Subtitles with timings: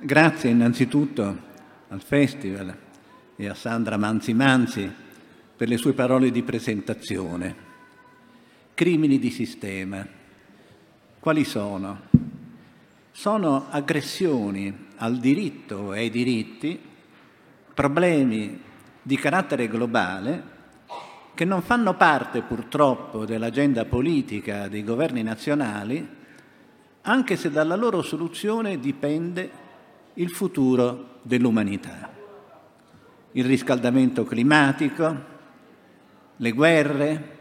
[0.00, 1.36] Grazie innanzitutto
[1.88, 2.72] al Festival
[3.34, 4.88] e a Sandra Manzi Manzi
[5.56, 7.56] per le sue parole di presentazione.
[8.74, 10.06] Crimini di sistema.
[11.18, 12.02] Quali sono?
[13.10, 16.78] Sono aggressioni al diritto e ai diritti,
[17.74, 18.56] problemi
[19.02, 20.42] di carattere globale
[21.34, 26.08] che non fanno parte purtroppo dell'agenda politica dei governi nazionali,
[27.02, 29.66] anche se dalla loro soluzione dipende
[30.18, 32.10] il futuro dell'umanità.
[33.32, 35.16] Il riscaldamento climatico,
[36.36, 37.36] le guerre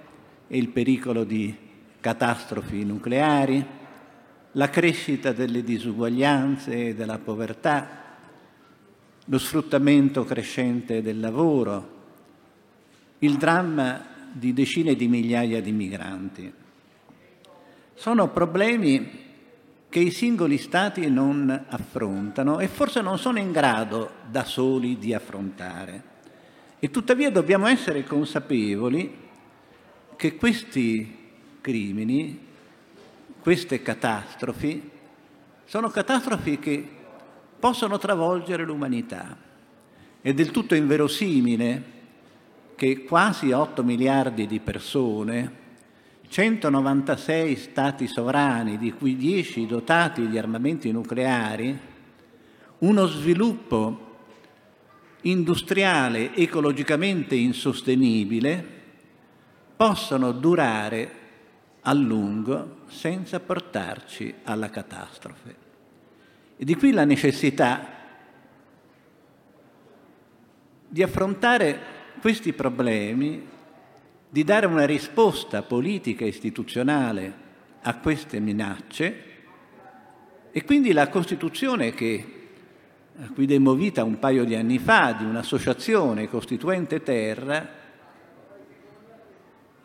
[0.48, 1.56] e il pericolo di
[2.00, 3.66] catastrofi nucleari,
[4.52, 8.06] la crescita delle disuguaglianze e della povertà,
[9.26, 11.96] lo sfruttamento crescente del lavoro,
[13.20, 16.54] il dramma di decine di migliaia di migranti.
[17.96, 19.26] Sono problemi
[19.90, 25.14] che i singoli Stati non affrontano e forse non sono in grado da soli di
[25.14, 26.16] affrontare.
[26.80, 29.26] E tuttavia dobbiamo essere consapevoli
[30.16, 31.16] che questi
[31.62, 32.46] crimini,
[33.40, 34.90] queste catastrofi,
[35.66, 36.88] sono catastrofi che
[37.60, 39.36] possono travolgere l'umanità.
[40.22, 41.96] È del tutto inverosimile
[42.76, 45.66] che quasi 8 miliardi di persone
[46.30, 51.78] 196 stati sovrani, di cui 10 dotati di armamenti nucleari,
[52.80, 54.06] uno sviluppo
[55.22, 58.76] industriale ecologicamente insostenibile,
[59.76, 61.12] possono durare
[61.82, 65.56] a lungo senza portarci alla catastrofe.
[66.58, 67.96] E di qui la necessità
[70.88, 71.80] di affrontare
[72.20, 73.56] questi problemi
[74.30, 77.46] di dare una risposta politica e istituzionale
[77.82, 79.24] a queste minacce.
[80.52, 82.34] E quindi la Costituzione che
[83.20, 87.68] a cui demmo vita un paio di anni fa di un'associazione costituente terra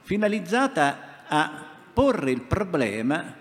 [0.02, 3.34] finalizzata a porre il problema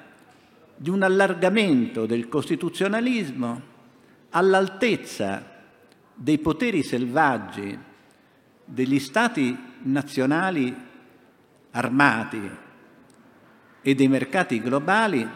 [0.77, 3.61] di un allargamento del costituzionalismo
[4.29, 5.45] all'altezza
[6.13, 7.77] dei poteri selvaggi
[8.63, 10.89] degli stati nazionali
[11.71, 12.49] armati
[13.81, 15.27] e dei mercati globali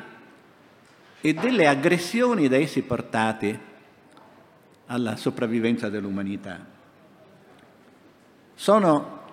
[1.22, 3.74] e delle aggressioni da essi portate
[4.88, 6.64] alla sopravvivenza dell'umanità.
[8.54, 9.24] Sono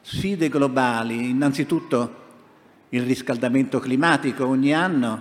[0.00, 2.26] sfide globali, innanzitutto
[2.90, 4.46] il riscaldamento climatico.
[4.46, 5.20] Ogni anno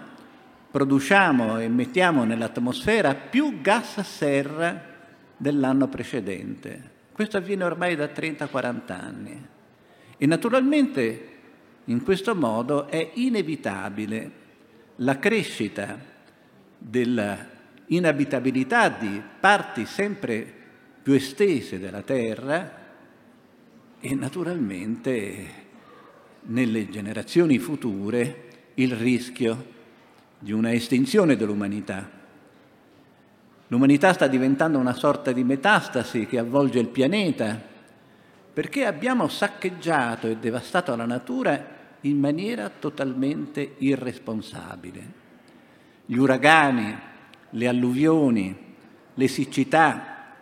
[0.70, 4.82] produciamo e mettiamo nell'atmosfera più gas serra
[5.36, 6.96] dell'anno precedente.
[7.12, 9.48] Questo avviene ormai da 30-40 anni.
[10.18, 11.36] E naturalmente
[11.86, 14.32] in questo modo è inevitabile
[14.98, 15.98] la crescita
[16.78, 20.54] dell'inabitabilità di parti sempre
[21.04, 22.86] più estese della Terra
[24.00, 25.66] e naturalmente
[26.42, 28.46] nelle generazioni future
[28.76, 29.76] il rischio
[30.40, 32.10] di una estinzione dell'umanità.
[33.68, 37.76] L'umanità sta diventando una sorta di metastasi che avvolge il pianeta
[38.58, 41.64] perché abbiamo saccheggiato e devastato la natura
[42.02, 45.12] in maniera totalmente irresponsabile.
[46.08, 46.98] Gli uragani,
[47.52, 48.58] le alluvioni,
[49.14, 50.34] le siccità,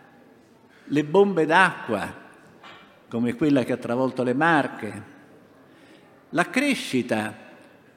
[0.82, 2.10] le bombe d'acqua,
[3.06, 5.02] come quella che ha travolto le Marche,
[6.30, 7.34] la crescita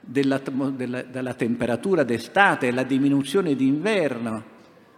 [0.02, 0.42] della,
[0.76, 4.44] della, della temperatura d'estate e la diminuzione d'inverno,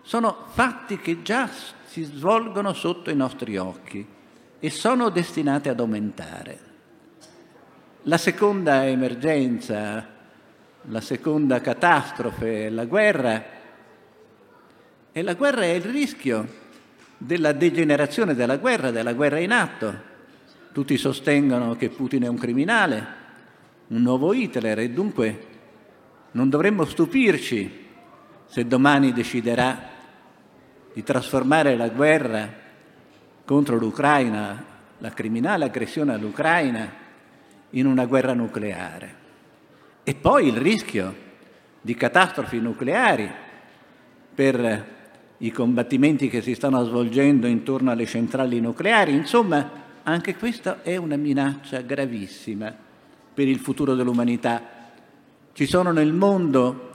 [0.02, 1.48] sono fatti che già
[1.86, 4.20] si svolgono sotto i nostri occhi
[4.64, 6.60] e sono destinate ad aumentare.
[8.04, 10.08] La seconda emergenza,
[10.84, 13.44] la seconda catastrofe, la guerra,
[15.12, 16.48] e la guerra è il rischio
[17.18, 20.10] della degenerazione della guerra, della guerra in atto.
[20.72, 23.06] Tutti sostengono che Putin è un criminale,
[23.88, 25.48] un nuovo Hitler e dunque
[26.34, 27.88] non dovremmo stupirci
[28.46, 29.90] se domani deciderà
[30.94, 32.61] di trasformare la guerra
[33.52, 34.64] contro l'Ucraina,
[35.00, 36.90] la criminale aggressione all'Ucraina,
[37.72, 39.16] in una guerra nucleare.
[40.04, 41.14] E poi il rischio
[41.82, 43.30] di catastrofi nucleari
[44.34, 44.86] per
[45.40, 49.14] i combattimenti che si stanno svolgendo intorno alle centrali nucleari.
[49.14, 49.70] Insomma,
[50.04, 52.74] anche questa è una minaccia gravissima
[53.34, 54.64] per il futuro dell'umanità.
[55.52, 56.92] Ci sono nel mondo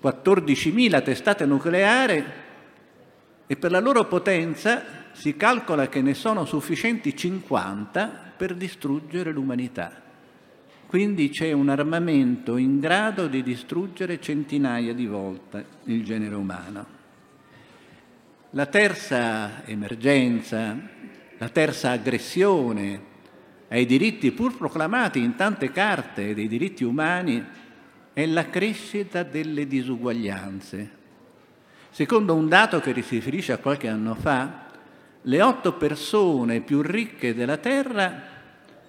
[0.00, 2.24] 14.000 testate nucleari
[3.48, 10.00] e per la loro potenza si calcola che ne sono sufficienti 50 per distruggere l'umanità.
[10.86, 16.86] Quindi c'è un armamento in grado di distruggere centinaia di volte il genere umano.
[18.50, 20.76] La terza emergenza,
[21.38, 23.10] la terza aggressione
[23.68, 27.42] ai diritti pur proclamati in tante carte dei diritti umani
[28.12, 30.90] è la crescita delle disuguaglianze.
[31.88, 34.61] Secondo un dato che si riferisce a qualche anno fa,
[35.22, 38.30] le otto persone più ricche della Terra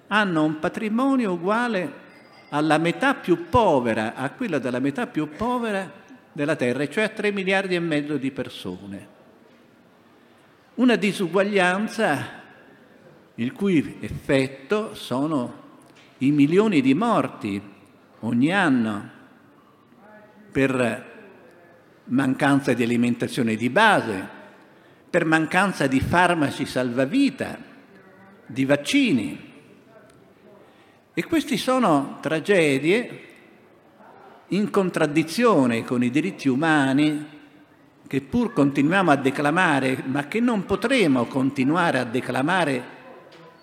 [0.07, 2.01] hanno un patrimonio uguale
[2.49, 5.91] alla metà più povera, a quella della metà più povera
[6.31, 9.07] della Terra, cioè a 3 miliardi e mezzo di persone.
[10.75, 12.41] Una disuguaglianza
[13.35, 15.61] il cui effetto sono
[16.19, 17.61] i milioni di morti
[18.19, 19.09] ogni anno
[20.51, 21.11] per
[22.05, 24.41] mancanza di alimentazione di base,
[25.13, 27.55] per mancanza di farmaci salvavita,
[28.47, 29.51] di vaccini.
[31.13, 33.21] E queste sono tragedie
[34.47, 37.27] in contraddizione con i diritti umani
[38.07, 42.83] che pur continuiamo a declamare, ma che non potremo continuare a declamare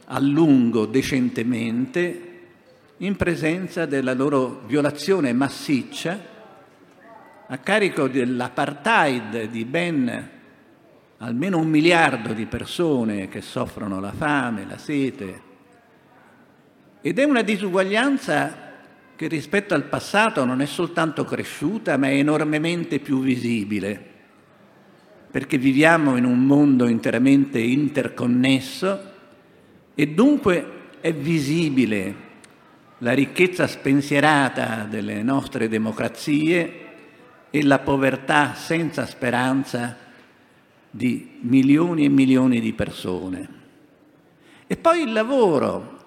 [0.05, 2.29] a lungo, decentemente,
[2.99, 6.17] in presenza della loro violazione massiccia
[7.49, 10.39] a carico dell'apartheid di ben
[11.23, 15.43] almeno un miliardo di persone che soffrono la fame, la sete.
[17.03, 18.69] Ed è una disuguaglianza
[19.17, 24.03] che rispetto al passato non è soltanto cresciuta, ma è enormemente più visibile,
[25.31, 29.09] perché viviamo in un mondo interamente interconnesso
[29.95, 32.29] e dunque è visibile
[32.99, 36.87] la ricchezza spensierata delle nostre democrazie
[37.51, 40.09] e la povertà senza speranza
[40.91, 43.49] di milioni e milioni di persone.
[44.67, 45.99] E poi il lavoro,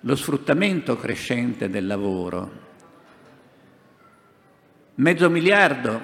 [0.00, 2.60] lo sfruttamento crescente del lavoro.
[4.94, 6.00] Mezzo miliardo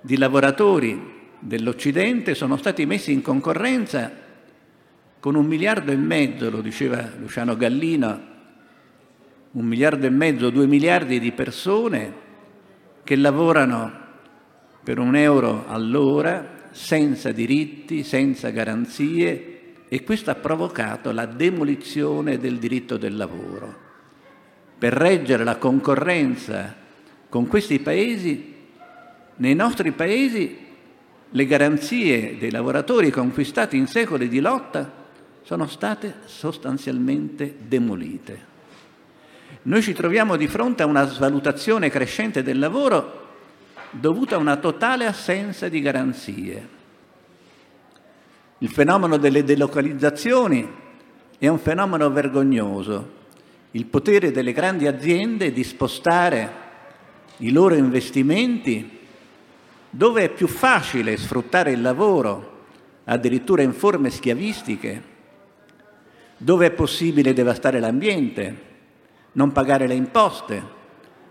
[0.00, 4.10] di lavoratori dell'Occidente sono stati messi in concorrenza
[5.20, 8.32] con un miliardo e mezzo, lo diceva Luciano Gallino,
[9.52, 12.12] un miliardo e mezzo, due miliardi di persone
[13.04, 14.02] che lavorano
[14.82, 22.58] per un euro all'ora, senza diritti, senza garanzie, e questo ha provocato la demolizione del
[22.58, 23.82] diritto del lavoro.
[24.76, 26.74] Per reggere la concorrenza
[27.28, 28.54] con questi paesi,
[29.36, 30.58] nei nostri paesi
[31.30, 34.92] le garanzie dei lavoratori conquistati in secoli di lotta
[35.42, 38.52] sono state sostanzialmente demolite.
[39.62, 43.23] Noi ci troviamo di fronte a una svalutazione crescente del lavoro
[43.98, 46.68] dovuta a una totale assenza di garanzie.
[48.58, 50.68] Il fenomeno delle delocalizzazioni
[51.38, 53.22] è un fenomeno vergognoso.
[53.72, 56.62] Il potere delle grandi aziende di spostare
[57.38, 59.00] i loro investimenti
[59.90, 62.52] dove è più facile sfruttare il lavoro,
[63.04, 65.02] addirittura in forme schiavistiche,
[66.36, 68.72] dove è possibile devastare l'ambiente,
[69.32, 70.62] non pagare le imposte,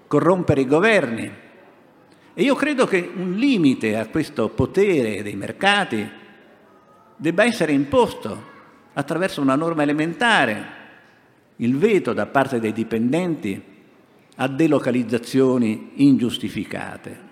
[0.08, 1.32] corrompere i governi.
[2.34, 6.10] E io credo che un limite a questo potere dei mercati
[7.16, 8.52] debba essere imposto
[8.94, 10.82] attraverso una norma elementare,
[11.58, 13.62] il veto da parte dei dipendenti
[14.38, 17.32] a delocalizzazioni ingiustificate.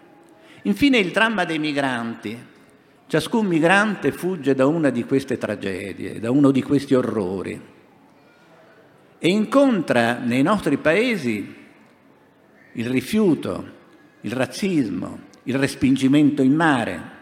[0.63, 2.49] Infine il dramma dei migranti.
[3.07, 7.61] Ciascun migrante fugge da una di queste tragedie, da uno di questi orrori
[9.23, 11.55] e incontra nei nostri paesi
[12.71, 13.80] il rifiuto,
[14.21, 17.19] il razzismo, il respingimento in mare.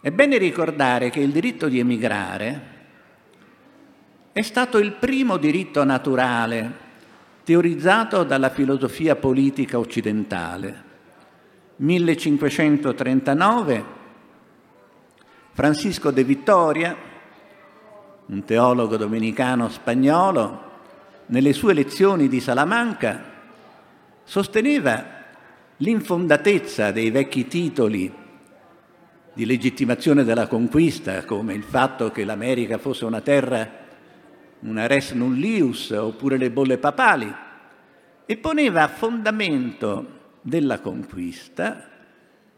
[0.00, 2.70] È bene ricordare che il diritto di emigrare
[4.32, 6.90] è stato il primo diritto naturale
[7.44, 10.90] teorizzato dalla filosofia politica occidentale.
[11.76, 14.00] 1539
[15.54, 16.96] Francisco de Vittoria,
[18.26, 20.70] un teologo domenicano spagnolo,
[21.26, 23.22] nelle sue lezioni di Salamanca
[24.24, 25.21] sosteneva
[25.82, 28.12] l'infondatezza dei vecchi titoli
[29.34, 33.68] di legittimazione della conquista, come il fatto che l'America fosse una terra,
[34.60, 37.34] una res nullius, oppure le bolle papali,
[38.24, 41.88] e poneva a fondamento della conquista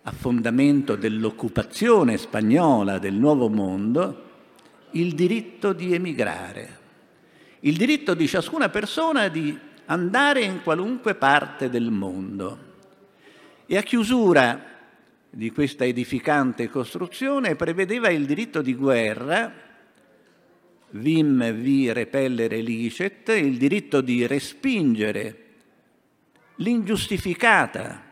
[0.07, 4.23] a fondamento dell'occupazione spagnola del Nuovo Mondo
[4.91, 6.79] il diritto di emigrare,
[7.61, 12.73] il diritto di ciascuna persona di andare in qualunque parte del mondo.
[13.67, 14.73] E a chiusura
[15.31, 19.53] di questa edificante costruzione prevedeva il diritto di guerra,
[20.91, 25.39] vim vi repellere licet, il diritto di respingere
[26.57, 28.03] l'ingiustificata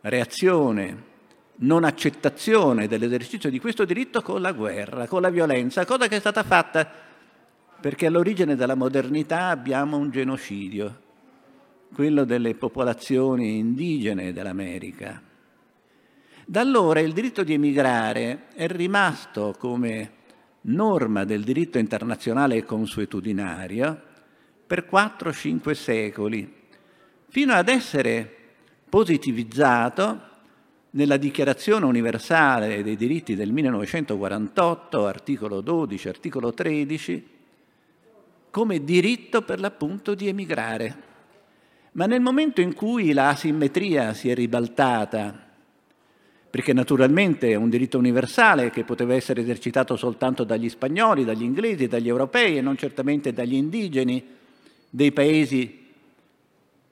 [0.00, 1.10] reazione
[1.56, 6.20] non accettazione dell'esercizio di questo diritto con la guerra, con la violenza, cosa che è
[6.20, 6.90] stata fatta
[7.80, 11.00] perché all'origine della modernità abbiamo un genocidio,
[11.92, 15.22] quello delle popolazioni indigene dell'America.
[16.44, 20.20] Da allora il diritto di emigrare è rimasto come
[20.62, 24.00] norma del diritto internazionale consuetudinario
[24.66, 26.52] per 4-5 secoli,
[27.28, 28.30] fino ad essere
[28.88, 30.30] positivizzato
[30.90, 37.28] nella Dichiarazione universale dei diritti del 1948, articolo 12, articolo 13,
[38.50, 41.10] come diritto per l'appunto di emigrare.
[41.92, 45.50] Ma nel momento in cui la asimmetria si è ribaltata
[46.52, 51.86] perché naturalmente è un diritto universale che poteva essere esercitato soltanto dagli spagnoli, dagli inglesi,
[51.86, 54.22] dagli europei e non certamente dagli indigeni
[54.90, 55.86] dei paesi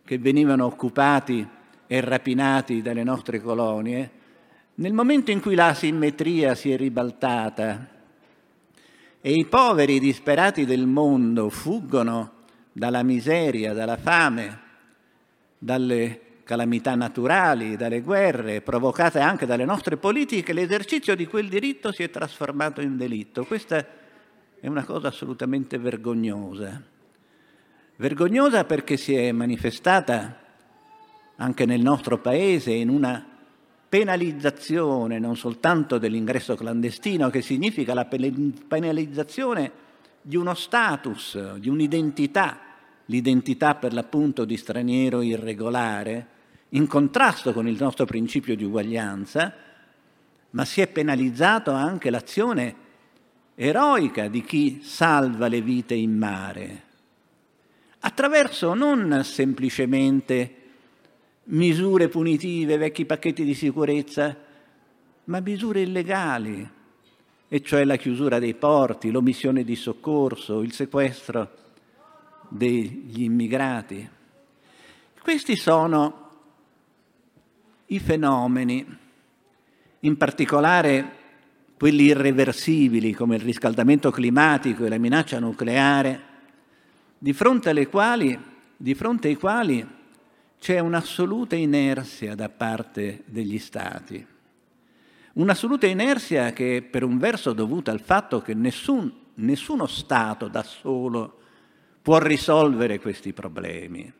[0.02, 1.46] che venivano occupati
[1.86, 4.10] e rapinati dalle nostre colonie,
[4.76, 7.86] nel momento in cui la simmetria si è ribaltata
[9.20, 12.32] e i poveri disperati del mondo fuggono
[12.72, 14.68] dalla miseria, dalla fame,
[15.62, 22.02] dalle calamità naturali, dalle guerre provocate anche dalle nostre politiche, l'esercizio di quel diritto si
[22.02, 23.44] è trasformato in delitto.
[23.44, 23.86] Questa
[24.58, 26.82] è una cosa assolutamente vergognosa.
[27.96, 30.38] Vergognosa perché si è manifestata
[31.36, 33.24] anche nel nostro Paese in una
[33.88, 39.70] penalizzazione non soltanto dell'ingresso clandestino, che significa la penalizzazione
[40.22, 42.69] di uno status, di un'identità,
[43.10, 46.38] l'identità per l'appunto di straniero irregolare,
[46.70, 49.52] in contrasto con il nostro principio di uguaglianza,
[50.50, 52.88] ma si è penalizzato anche l'azione
[53.56, 56.82] eroica di chi salva le vite in mare,
[57.98, 60.54] attraverso non semplicemente
[61.44, 64.36] misure punitive, vecchi pacchetti di sicurezza,
[65.24, 66.68] ma misure illegali,
[67.48, 71.58] e cioè la chiusura dei porti, l'omissione di soccorso, il sequestro
[72.50, 74.08] degli immigrati.
[75.22, 76.28] Questi sono
[77.86, 78.98] i fenomeni,
[80.00, 81.18] in particolare
[81.76, 86.28] quelli irreversibili come il riscaldamento climatico e la minaccia nucleare,
[87.16, 88.38] di fronte, quali,
[88.76, 89.86] di fronte ai quali
[90.58, 94.26] c'è un'assoluta inerzia da parte degli Stati.
[95.32, 100.62] Un'assoluta inerzia che è per un verso dovuta al fatto che nessun, nessuno Stato da
[100.62, 101.39] solo
[102.02, 104.12] può risolvere questi problemi.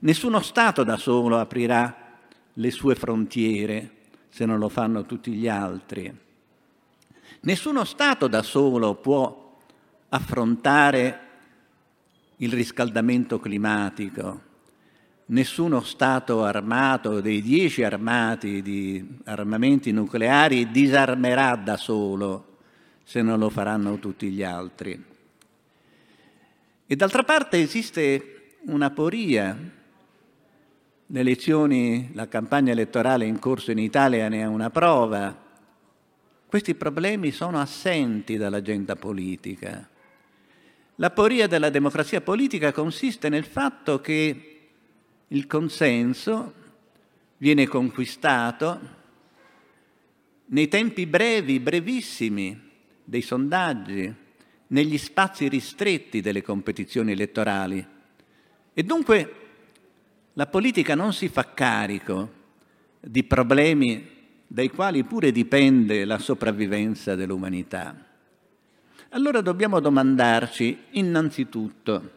[0.00, 2.06] Nessuno Stato da solo aprirà
[2.52, 3.90] le sue frontiere
[4.28, 6.12] se non lo fanno tutti gli altri.
[7.40, 9.56] Nessuno Stato da solo può
[10.10, 11.20] affrontare
[12.36, 14.42] il riscaldamento climatico,
[15.26, 22.56] nessuno Stato armato dei dieci armati di armamenti nucleari disarmerà da solo
[23.04, 25.16] se non lo faranno tutti gli altri.
[26.90, 29.54] E d'altra parte esiste una poria
[31.10, 35.36] le elezioni, la campagna elettorale in corso in Italia ne è una prova.
[36.46, 39.86] Questi problemi sono assenti dall'agenda politica.
[40.94, 44.60] La poria della democrazia politica consiste nel fatto che
[45.28, 46.54] il consenso
[47.36, 48.80] viene conquistato
[50.46, 52.58] nei tempi brevi, brevissimi
[53.04, 54.26] dei sondaggi,
[54.68, 57.86] negli spazi ristretti delle competizioni elettorali.
[58.72, 59.34] E dunque
[60.34, 62.36] la politica non si fa carico
[63.00, 68.06] di problemi dai quali pure dipende la sopravvivenza dell'umanità.
[69.10, 72.16] Allora dobbiamo domandarci innanzitutto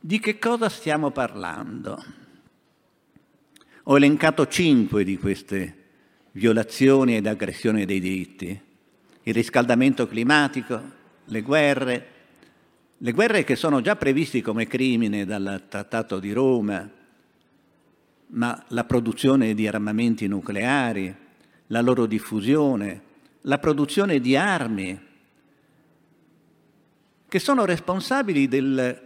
[0.00, 2.04] di che cosa stiamo parlando.
[3.84, 5.82] Ho elencato cinque di queste
[6.32, 8.60] violazioni ed aggressioni dei diritti.
[9.22, 10.82] Il riscaldamento climatico,
[11.26, 12.06] le guerre,
[12.98, 16.88] le guerre che sono già previsti come crimine dal Trattato di Roma,
[18.26, 21.14] ma la produzione di armamenti nucleari,
[21.68, 23.02] la loro diffusione,
[23.42, 25.00] la produzione di armi,
[27.28, 29.02] che sono responsabili del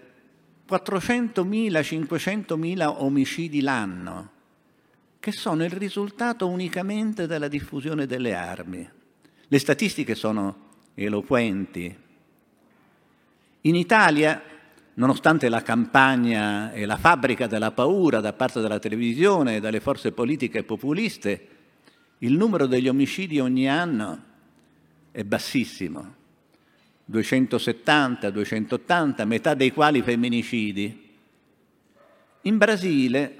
[0.68, 4.30] 400.000-500.000 omicidi l'anno,
[5.18, 8.88] che sono il risultato unicamente della diffusione delle armi.
[9.48, 12.06] Le statistiche sono eloquenti.
[13.68, 14.42] In Italia
[14.94, 20.12] nonostante la campagna e la fabbrica della paura da parte della televisione e dalle forze
[20.12, 21.48] politiche populiste,
[22.20, 24.22] il numero degli omicidi ogni anno
[25.10, 26.14] è bassissimo,
[27.04, 31.06] 270, 280, metà dei quali femminicidi.
[32.42, 33.38] In Brasile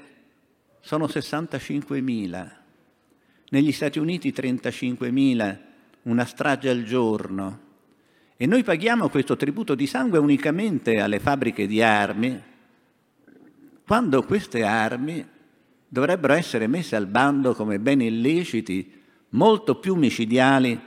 [0.81, 2.51] sono 65.000,
[3.49, 5.59] negli Stati Uniti 35.000,
[6.03, 7.68] una strage al giorno,
[8.41, 12.41] e noi paghiamo questo tributo di sangue unicamente alle fabbriche di armi,
[13.85, 15.27] quando queste armi
[15.89, 18.93] dovrebbero essere messe al bando come beni illeciti
[19.31, 20.81] molto più micidiali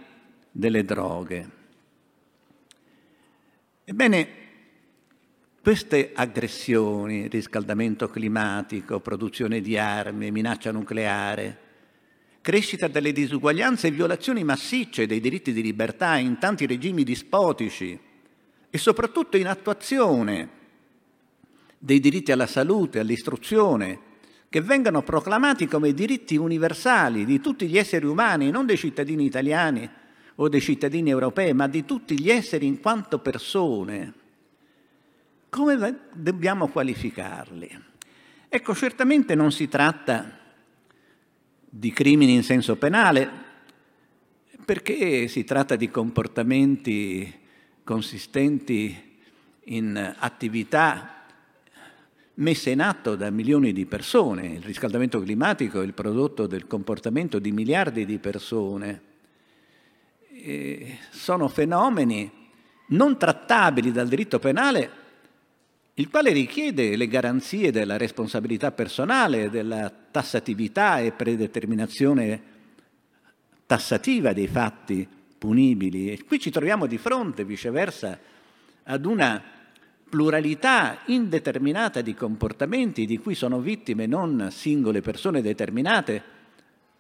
[0.50, 1.50] delle droghe.
[3.84, 4.28] Ebbene,
[5.62, 11.58] queste aggressioni, riscaldamento climatico, produzione di armi, minaccia nucleare,
[12.42, 17.98] crescita delle disuguaglianze e violazioni massicce dei diritti di libertà in tanti regimi dispotici
[18.70, 20.60] e soprattutto in attuazione
[21.78, 24.10] dei diritti alla salute, all'istruzione,
[24.50, 29.90] che vengano proclamati come diritti universali di tutti gli esseri umani, non dei cittadini italiani
[30.36, 34.20] o dei cittadini europei, ma di tutti gli esseri in quanto persone
[35.52, 37.70] come dobbiamo qualificarli?
[38.48, 40.40] Ecco, certamente non si tratta
[41.74, 43.30] di crimini in senso penale,
[44.66, 47.34] perché si tratta di comportamenti
[47.86, 48.94] consistenti
[49.66, 51.24] in attività
[52.36, 54.48] messe in atto da milioni di persone.
[54.48, 59.02] Il riscaldamento climatico è il prodotto del comportamento di miliardi di persone.
[60.30, 62.30] E sono fenomeni
[62.88, 65.01] non trattabili dal diritto penale
[65.96, 72.42] il quale richiede le garanzie della responsabilità personale, della tassatività e predeterminazione
[73.66, 75.08] tassativa dei fatti
[75.38, 76.12] punibili.
[76.12, 78.18] E qui ci troviamo di fronte, viceversa,
[78.84, 79.42] ad una
[80.08, 86.24] pluralità indeterminata di comportamenti di cui sono vittime non singole persone determinate,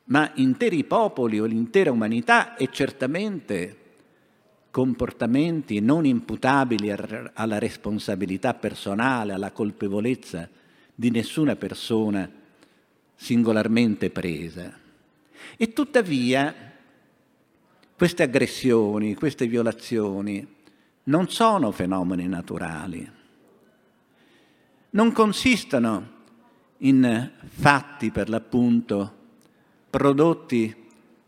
[0.05, 3.80] ma interi popoli o l'intera umanità e certamente
[4.71, 6.89] comportamenti non imputabili
[7.33, 10.49] alla responsabilità personale, alla colpevolezza
[10.95, 12.29] di nessuna persona
[13.13, 14.73] singolarmente presa.
[15.57, 16.71] E tuttavia
[17.95, 20.47] queste aggressioni, queste violazioni
[21.03, 23.11] non sono fenomeni naturali,
[24.91, 26.19] non consistono
[26.77, 29.19] in fatti per l'appunto
[29.89, 30.73] prodotti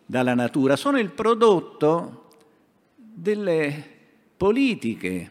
[0.06, 2.22] dalla natura, sono il prodotto
[3.13, 3.84] delle
[4.36, 5.30] politiche,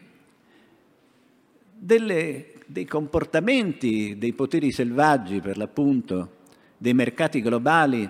[1.73, 6.37] delle, dei comportamenti dei poteri selvaggi, per l'appunto,
[6.77, 8.09] dei mercati globali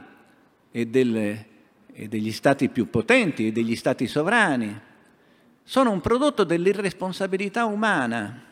[0.71, 1.45] e, delle,
[1.91, 4.79] e degli stati più potenti e degli stati sovrani.
[5.63, 8.51] Sono un prodotto dell'irresponsabilità umana.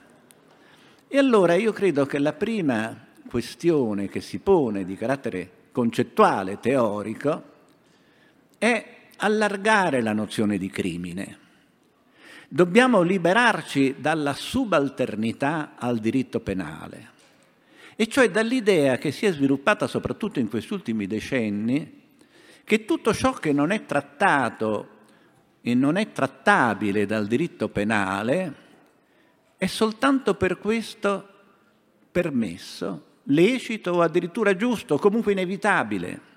[1.07, 7.43] E allora io credo che la prima questione che si pone di carattere concettuale, teorico,
[8.57, 11.37] è allargare la nozione di crimine.
[12.47, 17.09] Dobbiamo liberarci dalla subalternità al diritto penale,
[17.95, 21.99] e cioè dall'idea che si è sviluppata soprattutto in questi ultimi decenni
[22.63, 24.89] che tutto ciò che non è trattato
[25.61, 28.55] e non è trattabile dal diritto penale
[29.55, 31.27] è soltanto per questo
[32.11, 36.30] permesso, lecito o addirittura giusto, comunque inevitabile.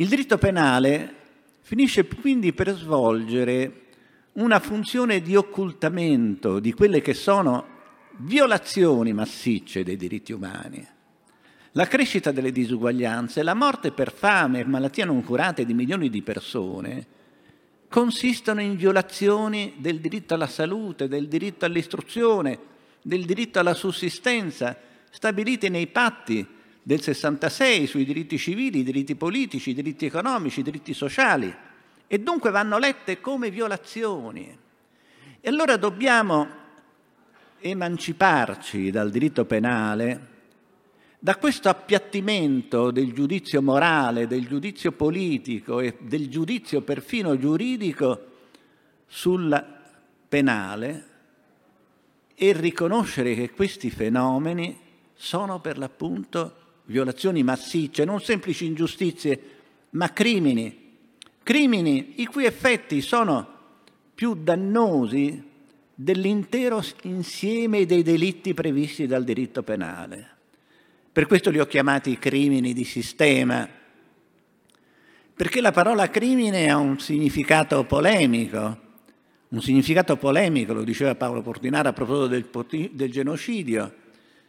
[0.00, 1.14] Il diritto penale
[1.60, 3.82] finisce quindi per svolgere
[4.32, 7.66] una funzione di occultamento di quelle che sono
[8.20, 10.86] violazioni massicce dei diritti umani.
[11.72, 16.22] La crescita delle disuguaglianze, la morte per fame e malattie non curate di milioni di
[16.22, 17.06] persone
[17.86, 22.58] consistono in violazioni del diritto alla salute, del diritto all'istruzione,
[23.02, 24.74] del diritto alla sussistenza,
[25.10, 26.58] stabiliti nei patti
[26.90, 31.54] del 66 sui diritti civili, i diritti politici, i diritti economici, i diritti sociali
[32.08, 34.58] e dunque vanno lette come violazioni.
[35.40, 36.48] E allora dobbiamo
[37.60, 40.26] emanciparci dal diritto penale,
[41.20, 48.26] da questo appiattimento del giudizio morale, del giudizio politico e del giudizio perfino giuridico
[49.06, 49.64] sul
[50.28, 51.04] penale
[52.34, 54.76] e riconoscere che questi fenomeni
[55.14, 59.40] sono per l'appunto violazioni massicce, non semplici ingiustizie,
[59.90, 60.96] ma crimini,
[61.42, 63.58] crimini i cui effetti sono
[64.12, 65.48] più dannosi
[65.94, 70.28] dell'intero insieme dei delitti previsti dal diritto penale.
[71.12, 73.68] Per questo li ho chiamati crimini di sistema,
[75.34, 78.88] perché la parola crimine ha un significato polemico,
[79.48, 83.94] un significato polemico, lo diceva Paolo Portinara a proposito del, del genocidio,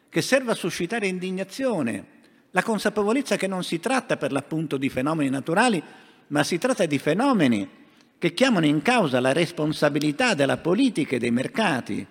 [0.09, 2.19] che serve a suscitare indignazione,
[2.51, 5.81] la consapevolezza che non si tratta per l'appunto di fenomeni naturali,
[6.27, 7.69] ma si tratta di fenomeni
[8.17, 12.05] che chiamano in causa la responsabilità della politica e dei mercati,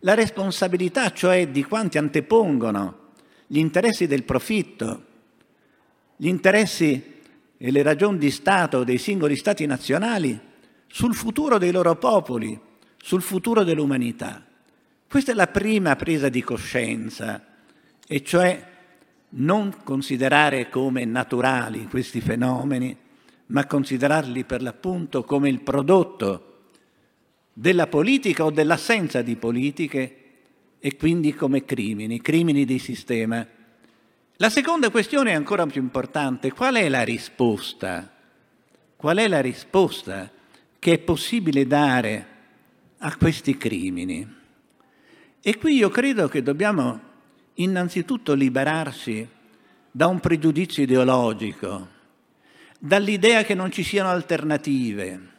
[0.00, 3.12] la responsabilità cioè di quanti antepongono
[3.46, 5.04] gli interessi del profitto,
[6.16, 7.12] gli interessi
[7.56, 10.38] e le ragioni di Stato dei singoli Stati nazionali
[10.86, 12.58] sul futuro dei loro popoli,
[12.96, 14.44] sul futuro dell'umanità.
[15.08, 17.42] Questa è la prima presa di coscienza,
[18.06, 18.72] e cioè
[19.36, 22.96] non considerare come naturali questi fenomeni,
[23.46, 26.50] ma considerarli per l'appunto come il prodotto
[27.52, 30.18] della politica o dell'assenza di politiche
[30.78, 33.46] e quindi come crimini, crimini di sistema.
[34.36, 36.52] La seconda questione è ancora più importante.
[36.52, 38.12] Qual è la risposta?
[38.96, 40.30] Qual è la risposta
[40.78, 42.26] che è possibile dare
[42.98, 44.42] a questi crimini?
[45.40, 47.12] E qui io credo che dobbiamo
[47.54, 49.28] innanzitutto liberarsi
[49.90, 51.88] da un pregiudizio ideologico,
[52.78, 55.32] dall'idea che non ci siano alternative,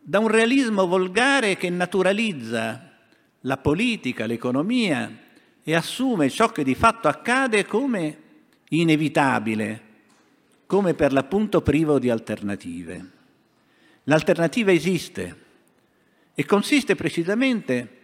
[0.00, 2.90] da un realismo volgare che naturalizza
[3.40, 5.18] la politica, l'economia
[5.62, 8.18] e assume ciò che di fatto accade come
[8.70, 9.90] inevitabile,
[10.66, 13.10] come per l'appunto privo di alternative.
[14.04, 15.40] L'alternativa esiste
[16.34, 18.00] e consiste precisamente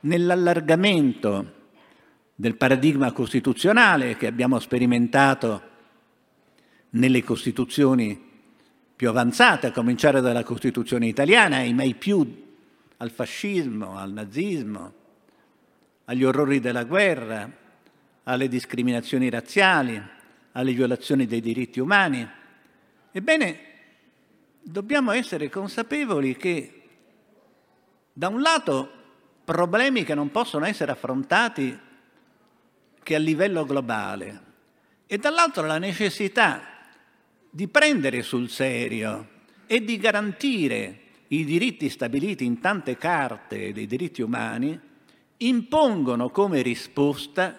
[0.00, 1.54] nell'allargamento
[2.34, 5.62] del paradigma costituzionale che abbiamo sperimentato
[6.90, 8.26] nelle Costituzioni
[8.94, 12.46] più avanzate, a cominciare dalla Costituzione italiana e mai più
[12.96, 14.92] al fascismo, al nazismo,
[16.06, 17.50] agli orrori della guerra,
[18.24, 20.00] alle discriminazioni razziali,
[20.52, 22.28] alle violazioni dei diritti umani.
[23.12, 23.60] Ebbene,
[24.62, 26.82] dobbiamo essere consapevoli che
[28.12, 28.97] da un lato
[29.48, 31.78] problemi che non possono essere affrontati
[33.02, 34.42] che a livello globale.
[35.06, 36.60] E dall'altro la necessità
[37.48, 39.26] di prendere sul serio
[39.66, 44.78] e di garantire i diritti stabiliti in tante carte dei diritti umani
[45.38, 47.58] impongono come risposta,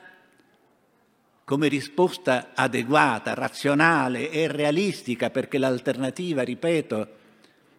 [1.43, 7.07] come risposta adeguata, razionale e realistica, perché l'alternativa, ripeto,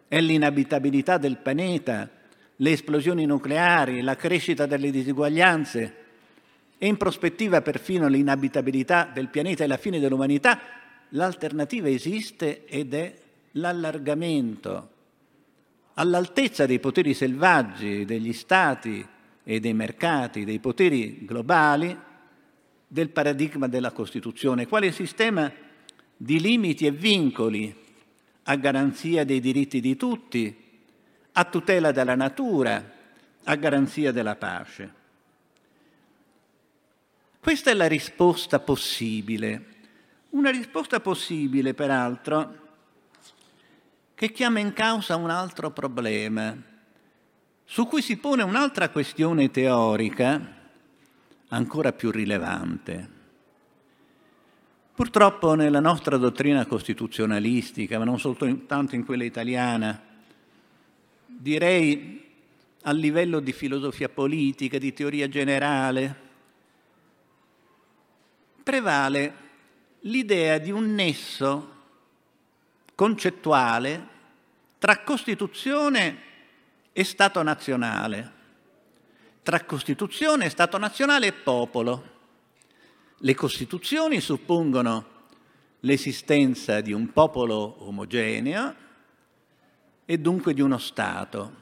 [0.09, 2.19] è l'inabitabilità del pianeta,
[2.61, 5.95] le esplosioni nucleari, la crescita delle disuguaglianze
[6.77, 10.59] e in prospettiva perfino l'inabitabilità del pianeta e la fine dell'umanità,
[11.09, 13.15] l'alternativa esiste ed è
[13.53, 14.89] l'allargamento.
[15.95, 19.05] All'altezza dei poteri selvaggi degli stati
[19.43, 21.97] e dei mercati, dei poteri globali,
[22.87, 25.51] del paradigma della Costituzione, quale sistema
[26.15, 27.73] di limiti e vincoli
[28.43, 30.60] a garanzia dei diritti di tutti,
[31.33, 32.83] a tutela della natura,
[33.43, 34.93] a garanzia della pace.
[37.39, 39.65] Questa è la risposta possibile.
[40.29, 42.59] Una risposta possibile, peraltro,
[44.13, 46.55] che chiama in causa un altro problema,
[47.65, 50.59] su cui si pone un'altra questione teorica
[51.47, 53.09] ancora più rilevante.
[54.93, 59.99] Purtroppo nella nostra dottrina costituzionalistica, ma non soltanto in quella italiana,
[61.41, 62.23] direi
[62.83, 66.29] a livello di filosofia politica, di teoria generale,
[68.61, 69.33] prevale
[70.01, 71.69] l'idea di un nesso
[72.93, 74.07] concettuale
[74.77, 76.29] tra Costituzione
[76.93, 78.31] e Stato nazionale,
[79.41, 82.09] tra Costituzione, Stato nazionale e popolo.
[83.17, 85.09] Le Costituzioni suppongono
[85.79, 88.89] l'esistenza di un popolo omogeneo
[90.11, 91.55] e dunque di uno Stato.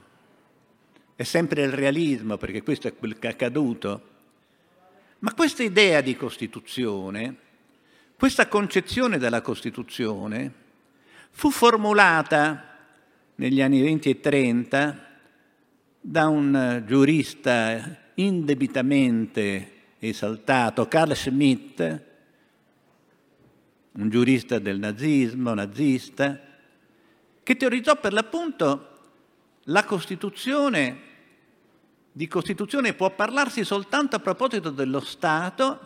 [1.14, 4.02] È sempre il realismo, perché questo è quel che è accaduto.
[5.20, 7.36] Ma questa idea di Costituzione,
[8.18, 10.52] questa concezione della Costituzione,
[11.30, 12.76] fu formulata
[13.36, 15.08] negli anni 20 e 30
[16.02, 22.02] da un giurista indebitamente esaltato, Carl Schmitt,
[23.92, 26.49] un giurista del nazismo, nazista,
[27.50, 28.90] che teorizzò per l'appunto
[29.64, 31.02] la Costituzione.
[32.12, 35.80] Di Costituzione può parlarsi soltanto a proposito dello Stato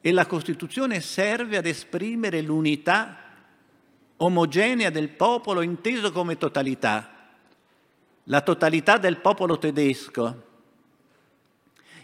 [0.00, 3.18] e la Costituzione serve ad esprimere l'unità
[4.16, 7.28] omogenea del popolo inteso come totalità,
[8.24, 10.42] la totalità del popolo tedesco.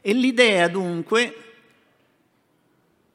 [0.01, 1.55] E l'idea dunque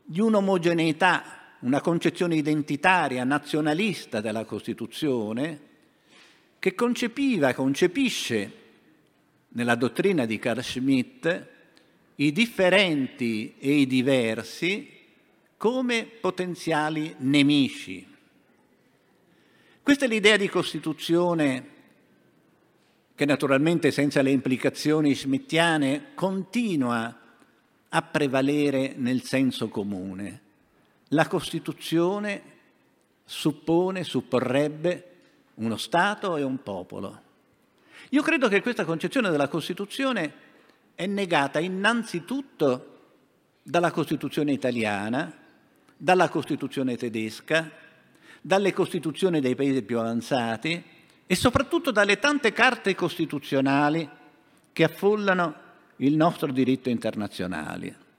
[0.04, 1.24] di un'omogeneità,
[1.62, 5.70] una concezione identitaria, nazionalista della Costituzione,
[6.60, 8.60] che concepiva, concepisce
[9.50, 11.48] nella dottrina di Carl Schmitt
[12.16, 14.88] i differenti e i diversi
[15.58, 18.08] come potenziali nemici.
[19.82, 21.70] Questa è l'idea di Costituzione
[23.16, 27.20] che naturalmente senza le implicazioni schmittiane continua
[27.90, 30.50] a prevalere nel senso comune.
[31.14, 32.42] La Costituzione
[33.26, 35.08] suppone, supporrebbe
[35.56, 37.22] uno Stato e un popolo.
[38.10, 40.34] Io credo che questa concezione della Costituzione
[40.96, 42.88] è negata innanzitutto
[43.64, 45.34] dalla Costituzione italiana,
[45.96, 47.70] dalla Costituzione tedesca,
[48.42, 50.84] dalle Costituzioni dei paesi più avanzati
[51.26, 54.10] e soprattutto dalle tante carte costituzionali
[54.74, 55.56] che affollano
[55.98, 58.10] il nostro diritto internazionale.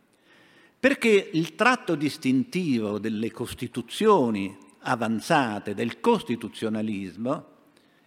[0.83, 7.47] Perché il tratto distintivo delle Costituzioni avanzate, del costituzionalismo,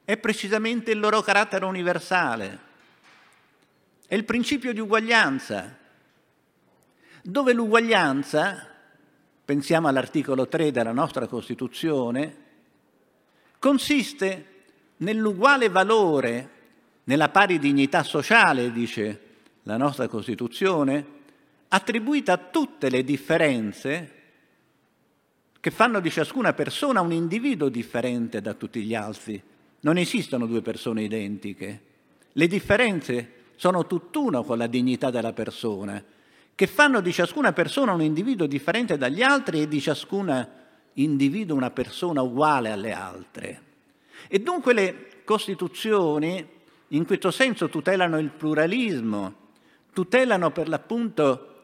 [0.04, 2.60] è precisamente il loro carattere universale,
[4.06, 5.78] è il principio di uguaglianza,
[7.24, 8.68] dove l'uguaglianza,
[9.46, 12.38] pensiamo all'articolo 3 della nostra Costituzione,
[13.58, 14.48] consiste
[14.98, 16.50] nell'uguale valore,
[17.06, 19.22] nella pari dignità sociale, dice
[19.64, 21.14] la nostra Costituzione,
[21.69, 24.12] attribuita a tutte le differenze
[25.60, 29.41] che fanno di ciascuna persona un individuo differente da tutti gli altri.
[29.80, 31.82] Non esistono due persone identiche.
[32.32, 36.04] Le differenze sono tutt'uno con la dignità della persona,
[36.54, 40.47] che fanno di ciascuna persona un individuo differente dagli altri e di ciascuna
[40.93, 43.62] individuo una persona uguale alle altre.
[44.28, 46.47] E dunque le Costituzioni
[46.89, 49.34] in questo senso tutelano il pluralismo,
[49.91, 51.55] tutelano per l'appunto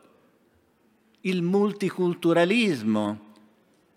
[1.22, 3.30] il multiculturalismo,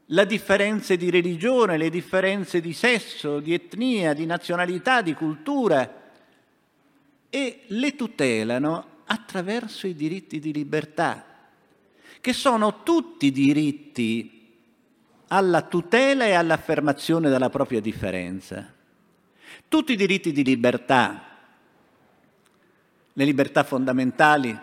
[0.07, 6.03] le differenze di religione, le differenze di sesso, di etnia, di nazionalità, di cultura
[7.31, 11.25] e le tutelano attraverso i diritti di libertà,
[12.21, 14.35] che sono tutti diritti
[15.29, 18.73] alla tutela e all'affermazione della propria differenza.
[19.67, 21.23] Tutti i diritti di libertà,
[23.13, 24.57] le libertà fondamentali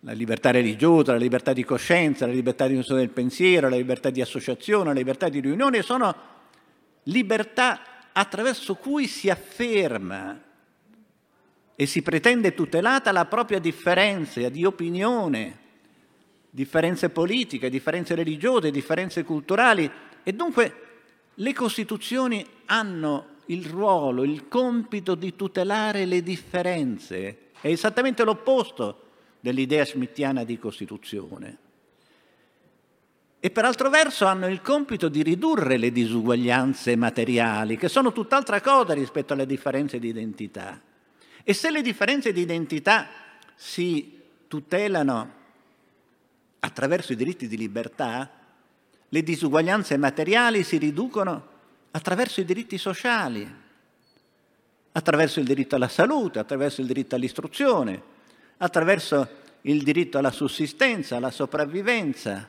[0.00, 4.10] la libertà religiosa, la libertà di coscienza, la libertà di uso del pensiero, la libertà
[4.10, 6.14] di associazione, la libertà di riunione, sono
[7.04, 7.80] libertà
[8.12, 10.40] attraverso cui si afferma
[11.76, 15.58] e si pretende tutelata la propria differenza di opinione,
[16.50, 19.90] differenze politiche, differenze religiose, differenze culturali
[20.22, 20.74] e dunque
[21.34, 27.50] le Costituzioni hanno il ruolo, il compito di tutelare le differenze.
[27.60, 29.08] È esattamente l'opposto
[29.40, 31.58] dell'idea smittiana di Costituzione.
[33.42, 38.60] E per altro verso hanno il compito di ridurre le disuguaglianze materiali, che sono tutt'altra
[38.60, 40.78] cosa rispetto alle differenze di identità.
[41.42, 43.08] E se le differenze di identità
[43.54, 45.38] si tutelano
[46.60, 48.30] attraverso i diritti di libertà,
[49.08, 51.48] le disuguaglianze materiali si riducono
[51.92, 53.50] attraverso i diritti sociali,
[54.92, 58.02] attraverso il diritto alla salute, attraverso il diritto all'istruzione,
[58.62, 59.28] attraverso
[59.62, 62.48] il diritto alla sussistenza, alla sopravvivenza.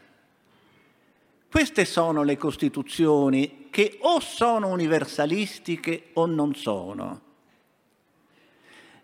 [1.50, 7.30] Queste sono le Costituzioni che o sono universalistiche o non sono.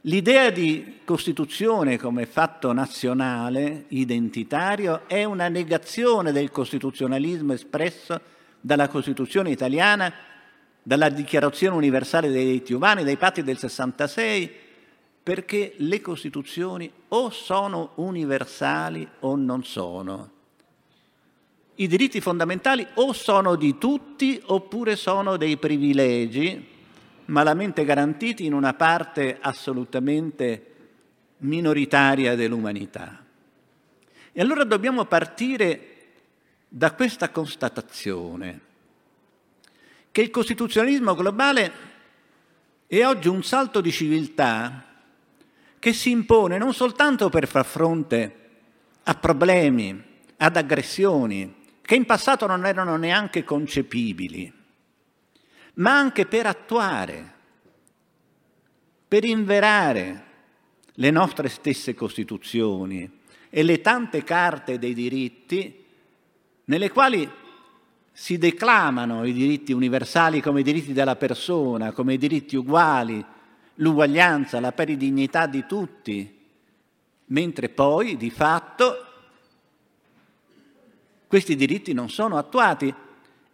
[0.01, 8.19] L'idea di Costituzione come fatto nazionale, identitario, è una negazione del costituzionalismo espresso
[8.61, 10.13] dalla Costituzione italiana,
[10.81, 14.66] dalla Dichiarazione universale dei diritti umani, dai patti del 66
[15.27, 20.31] perché le Costituzioni o sono universali o non sono.
[21.75, 26.65] I diritti fondamentali o sono di tutti oppure sono dei privilegi
[27.25, 30.75] malamente garantiti in una parte assolutamente
[31.39, 33.21] minoritaria dell'umanità.
[34.31, 35.95] E allora dobbiamo partire
[36.69, 38.61] da questa constatazione,
[40.09, 41.71] che il costituzionalismo globale
[42.87, 44.87] è oggi un salto di civiltà
[45.79, 48.35] che si impone non soltanto per far fronte
[49.03, 50.03] a problemi,
[50.37, 54.51] ad aggressioni che in passato non erano neanche concepibili,
[55.75, 57.33] ma anche per attuare,
[59.07, 60.25] per inverare
[60.95, 63.09] le nostre stesse Costituzioni
[63.49, 65.85] e le tante carte dei diritti
[66.65, 67.29] nelle quali
[68.11, 73.23] si declamano i diritti universali come diritti della persona, come diritti uguali,
[73.77, 76.35] l'uguaglianza, la pari dignità di tutti,
[77.25, 79.05] mentre poi di fatto
[81.27, 82.93] questi diritti non sono attuati.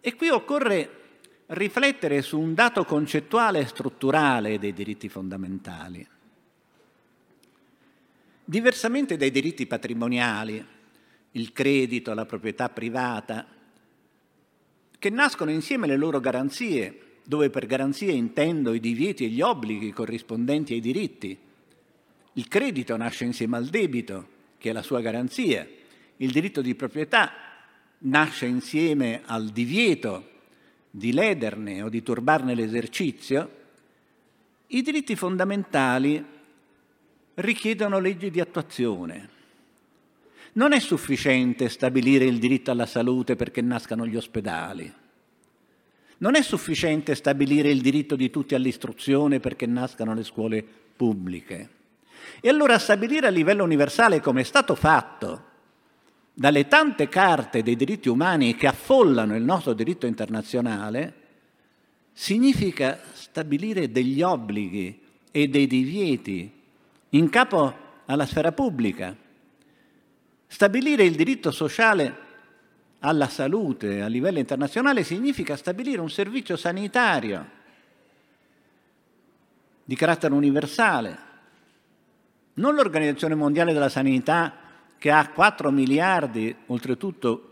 [0.00, 1.00] E qui occorre
[1.46, 6.06] riflettere su un dato concettuale e strutturale dei diritti fondamentali.
[8.44, 10.64] Diversamente dai diritti patrimoniali,
[11.32, 13.46] il credito, la proprietà privata,
[14.98, 19.92] che nascono insieme alle loro garanzie dove per garanzie intendo i divieti e gli obblighi
[19.92, 21.36] corrispondenti ai diritti.
[22.34, 25.66] Il credito nasce insieme al debito, che è la sua garanzia.
[26.18, 27.32] Il diritto di proprietà
[27.98, 30.30] nasce insieme al divieto
[30.90, 33.62] di lederne o di turbarne l'esercizio,
[34.68, 36.24] i diritti fondamentali
[37.34, 39.30] richiedono leggi di attuazione.
[40.52, 44.92] Non è sufficiente stabilire il diritto alla salute perché nascano gli ospedali.
[46.24, 50.64] Non è sufficiente stabilire il diritto di tutti all'istruzione perché nascano le scuole
[50.96, 51.68] pubbliche.
[52.40, 55.44] E allora stabilire a livello universale, come è stato fatto
[56.32, 61.14] dalle tante carte dei diritti umani che affollano il nostro diritto internazionale,
[62.14, 64.98] significa stabilire degli obblighi
[65.30, 66.50] e dei divieti
[67.10, 69.14] in capo alla sfera pubblica.
[70.46, 72.16] Stabilire il diritto sociale
[73.04, 77.62] alla salute a livello internazionale significa stabilire un servizio sanitario
[79.84, 81.18] di carattere universale.
[82.54, 84.54] Non l'Organizzazione Mondiale della Sanità
[84.96, 87.50] che ha 4 miliardi, oltretutto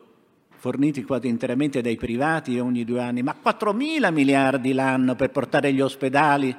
[0.56, 5.70] forniti quasi interamente dai privati ogni due anni, ma 4 mila miliardi l'anno per portare
[5.74, 6.56] gli ospedali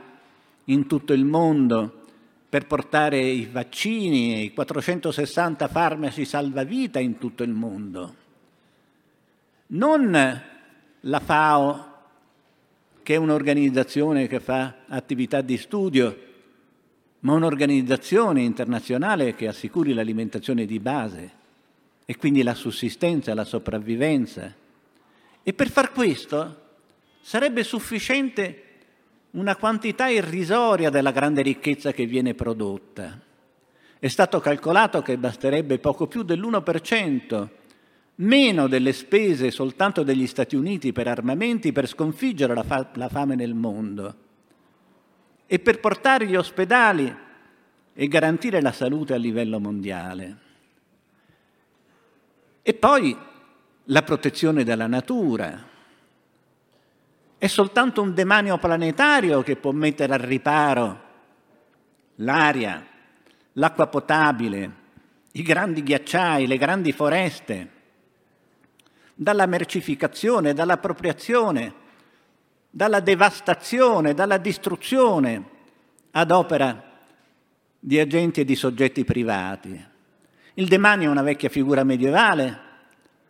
[0.65, 2.01] in tutto il mondo,
[2.47, 8.21] per portare i vaccini e i 460 farmaci salvavita in tutto il mondo.
[9.73, 10.41] Non
[10.99, 11.91] la FAO,
[13.01, 16.17] che è un'organizzazione che fa attività di studio,
[17.21, 21.31] ma un'organizzazione internazionale che assicuri l'alimentazione di base
[22.05, 24.53] e quindi la sussistenza, la sopravvivenza.
[25.41, 26.62] E per far questo
[27.21, 28.63] sarebbe sufficiente
[29.31, 33.19] una quantità irrisoria della grande ricchezza che viene prodotta.
[33.97, 37.47] È stato calcolato che basterebbe poco più dell'1%,
[38.15, 43.36] meno delle spese soltanto degli Stati Uniti per armamenti per sconfiggere la, fa- la fame
[43.36, 44.15] nel mondo.
[45.45, 47.15] E per portare gli ospedali
[47.93, 50.38] e garantire la salute a livello mondiale.
[52.62, 53.15] E poi
[53.86, 55.71] la protezione della natura,
[57.38, 61.02] è soltanto un demanio planetario che può mettere al riparo
[62.15, 62.86] l'aria,
[63.54, 64.71] l'acqua potabile,
[65.34, 67.69] i grandi ghiacciai, le grandi foreste,
[69.13, 71.73] dalla mercificazione, dall'appropriazione,
[72.69, 75.43] dalla devastazione, dalla distruzione
[76.12, 76.91] ad opera
[77.80, 79.91] di agenti e di soggetti privati.
[80.56, 82.71] Il demanio è una vecchia figura medievale,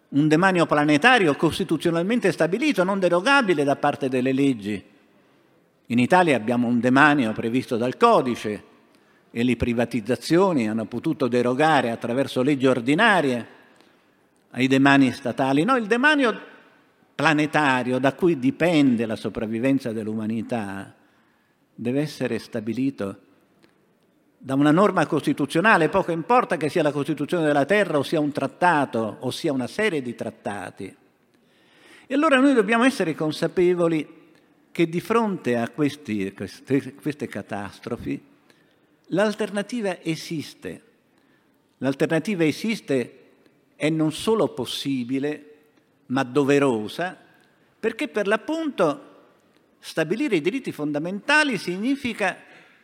[0.09, 4.83] un demanio planetario costituzionalmente stabilito, non derogabile da parte delle leggi.
[5.87, 8.63] In Italia abbiamo un demanio previsto dal codice
[9.31, 13.61] e le privatizzazioni hanno potuto derogare attraverso leggi ordinarie
[14.53, 15.63] ai demani statali.
[15.63, 16.51] No, il demanio
[17.15, 20.93] planetario da cui dipende la sopravvivenza dell'umanità
[21.75, 23.19] deve essere stabilito
[24.37, 28.31] da una norma costituzionale, poco importa che sia la Costituzione della Terra o sia un
[28.31, 30.95] trattato o sia una serie di trattati.
[32.05, 34.21] E allora noi dobbiamo essere consapevoli
[34.69, 38.21] che di fronte a questi, queste, queste catastrofi
[39.07, 40.81] l'alternativa esiste.
[41.77, 43.22] L'alternativa esiste
[43.83, 45.55] è non solo possibile,
[46.05, 47.17] ma doverosa,
[47.77, 49.11] perché per l'appunto
[49.77, 52.37] stabilire i diritti fondamentali significa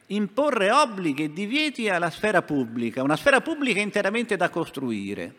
[0.07, 5.35] imporre obblighi e divieti alla sfera pubblica, una sfera pubblica interamente da costruire.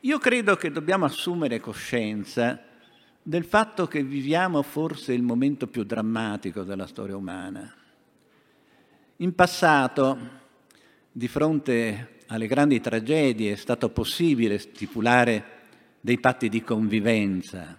[0.00, 2.58] Io credo che dobbiamo assumere coscienza
[3.22, 7.70] del fatto che viviamo forse il momento più drammatico della storia umana.
[9.16, 10.18] In passato,
[11.12, 15.44] di fronte alle grandi tragedie, è stato possibile stipulare
[16.00, 17.76] dei patti di convivenza.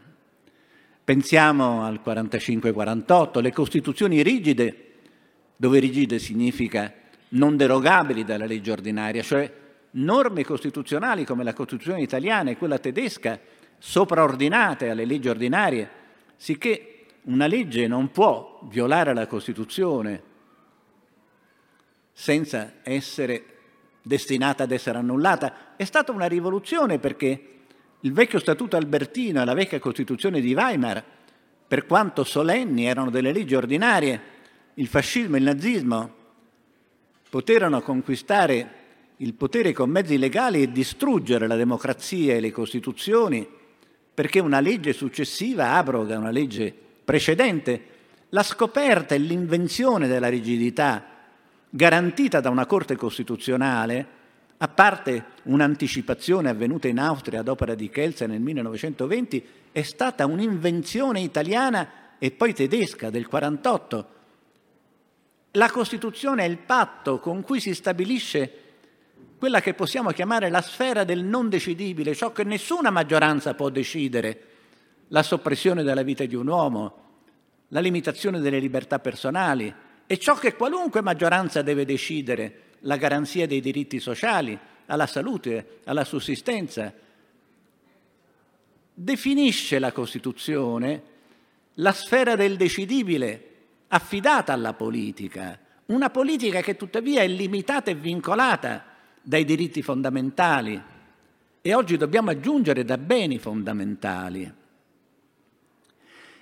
[1.03, 4.81] Pensiamo al 45-48, le costituzioni rigide
[5.55, 6.93] dove rigide significa
[7.29, 9.51] non derogabili dalla legge ordinaria, cioè
[9.91, 13.39] norme costituzionali come la Costituzione italiana e quella tedesca
[13.77, 15.89] sopraordinate alle leggi ordinarie,
[16.35, 20.21] sicché una legge non può violare la Costituzione
[22.13, 23.56] senza essere
[24.07, 25.75] destinata ad essere annullata.
[25.75, 27.57] È stata una rivoluzione perché
[27.99, 31.03] il vecchio Statuto albertino e la vecchia Costituzione di Weimar,
[31.67, 34.35] per quanto solenni, erano delle leggi ordinarie
[34.75, 36.15] il fascismo e il nazismo
[37.29, 38.75] poterono conquistare
[39.17, 43.47] il potere con mezzi legali e distruggere la democrazia e le costituzioni
[44.13, 47.95] perché una legge successiva abroga una legge precedente.
[48.29, 51.16] La scoperta e l'invenzione della rigidità
[51.69, 54.15] garantita da una Corte Costituzionale,
[54.57, 61.19] a parte un'anticipazione avvenuta in Austria ad opera di Kelsen nel 1920, è stata un'invenzione
[61.19, 64.15] italiana e poi tedesca del 1948
[65.57, 68.63] la Costituzione è il patto con cui si stabilisce
[69.37, 74.41] quella che possiamo chiamare la sfera del non decidibile, ciò che nessuna maggioranza può decidere,
[75.09, 77.05] la soppressione della vita di un uomo,
[77.69, 79.73] la limitazione delle libertà personali
[80.07, 86.05] e ciò che qualunque maggioranza deve decidere, la garanzia dei diritti sociali, alla salute, alla
[86.05, 86.91] sussistenza.
[88.93, 91.15] Definisce la Costituzione
[91.79, 93.43] la sfera del decidibile
[93.89, 98.85] affidata alla politica, una politica che tuttavia è limitata e vincolata
[99.21, 100.81] dai diritti fondamentali
[101.61, 104.51] e oggi dobbiamo aggiungere da beni fondamentali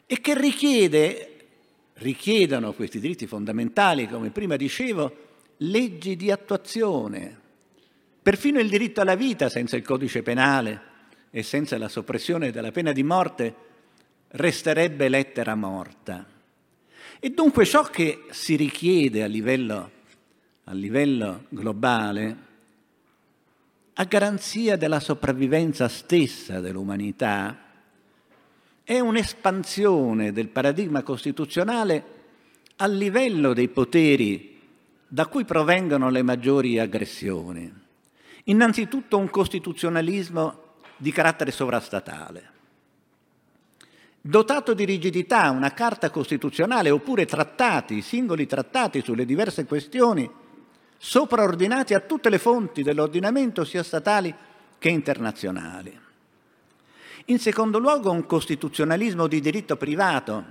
[0.05, 1.34] e che richiede,
[1.95, 5.23] richiedono questi diritti fondamentali, come prima dicevo,
[5.57, 7.43] leggi di attuazione.
[8.21, 10.93] Perfino il diritto alla vita senza il codice penale
[11.29, 13.55] e senza la soppressione della pena di morte
[14.29, 16.25] resterebbe lettera morta.
[17.19, 19.91] E dunque ciò che si richiede a livello,
[20.65, 22.37] a livello globale,
[23.93, 27.64] a garanzia della sopravvivenza stessa dell'umanità,
[28.85, 32.13] è un'espansione del paradigma costituzionale
[32.75, 34.61] a livello dei poteri
[35.07, 37.73] da cui provengono le maggiori aggressioni.
[38.43, 40.61] Innanzitutto un costituzionalismo
[40.97, 42.51] di carattere sovrastatale,
[44.21, 50.29] dotato di rigidità, una carta costituzionale oppure trattati, singoli trattati sulle diverse questioni,
[50.95, 54.31] sopraordinati a tutte le fonti dell'ordinamento sia statali
[54.77, 56.03] che internazionali.
[57.27, 60.43] In secondo luogo un costituzionalismo di diritto privato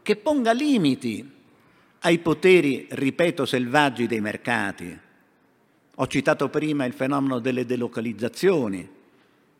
[0.00, 1.28] che ponga limiti
[2.00, 4.98] ai poteri, ripeto, selvaggi dei mercati.
[5.96, 8.88] Ho citato prima il fenomeno delle delocalizzazioni,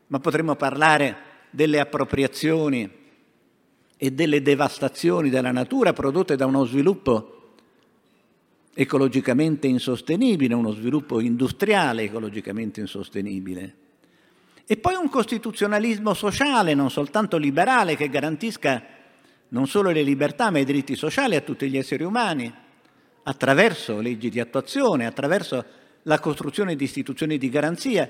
[0.07, 1.17] ma potremmo parlare
[1.51, 2.89] delle appropriazioni
[3.97, 7.55] e delle devastazioni della natura prodotte da uno sviluppo
[8.73, 13.75] ecologicamente insostenibile, uno sviluppo industriale ecologicamente insostenibile.
[14.73, 18.81] E poi un costituzionalismo sociale, non soltanto liberale, che garantisca
[19.49, 22.55] non solo le libertà ma i diritti sociali a tutti gli esseri umani,
[23.25, 25.65] attraverso leggi di attuazione, attraverso
[26.03, 28.09] la costruzione di istituzioni di garanzia,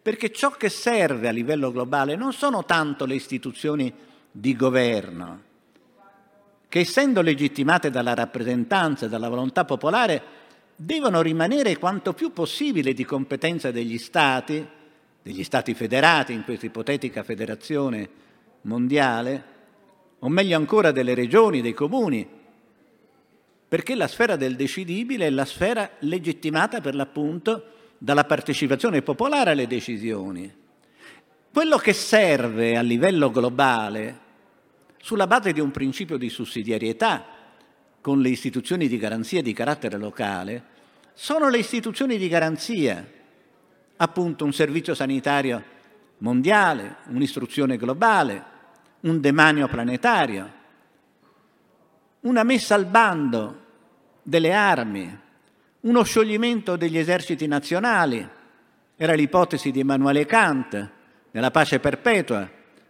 [0.00, 3.92] perché ciò che serve a livello globale non sono tanto le istituzioni
[4.30, 5.42] di governo,
[6.68, 10.22] che essendo legittimate dalla rappresentanza e dalla volontà popolare,
[10.76, 14.74] devono rimanere quanto più possibile di competenza degli Stati,
[15.26, 18.08] degli Stati federati in questa ipotetica federazione
[18.60, 19.44] mondiale,
[20.20, 22.24] o meglio ancora delle regioni, dei comuni,
[23.66, 27.64] perché la sfera del decidibile è la sfera legittimata per l'appunto
[27.98, 30.54] dalla partecipazione popolare alle decisioni.
[31.52, 34.20] Quello che serve a livello globale,
[34.98, 37.26] sulla base di un principio di sussidiarietà,
[38.00, 40.64] con le istituzioni di garanzia di carattere locale,
[41.14, 43.14] sono le istituzioni di garanzia
[43.96, 45.62] appunto un servizio sanitario
[46.18, 48.44] mondiale, un'istruzione globale,
[49.00, 50.52] un demanio planetario,
[52.20, 53.64] una messa al bando
[54.22, 55.20] delle armi,
[55.80, 58.28] uno scioglimento degli eserciti nazionali.
[58.96, 60.90] Era l'ipotesi di Emanuele Kant
[61.30, 62.48] nella pace perpetua,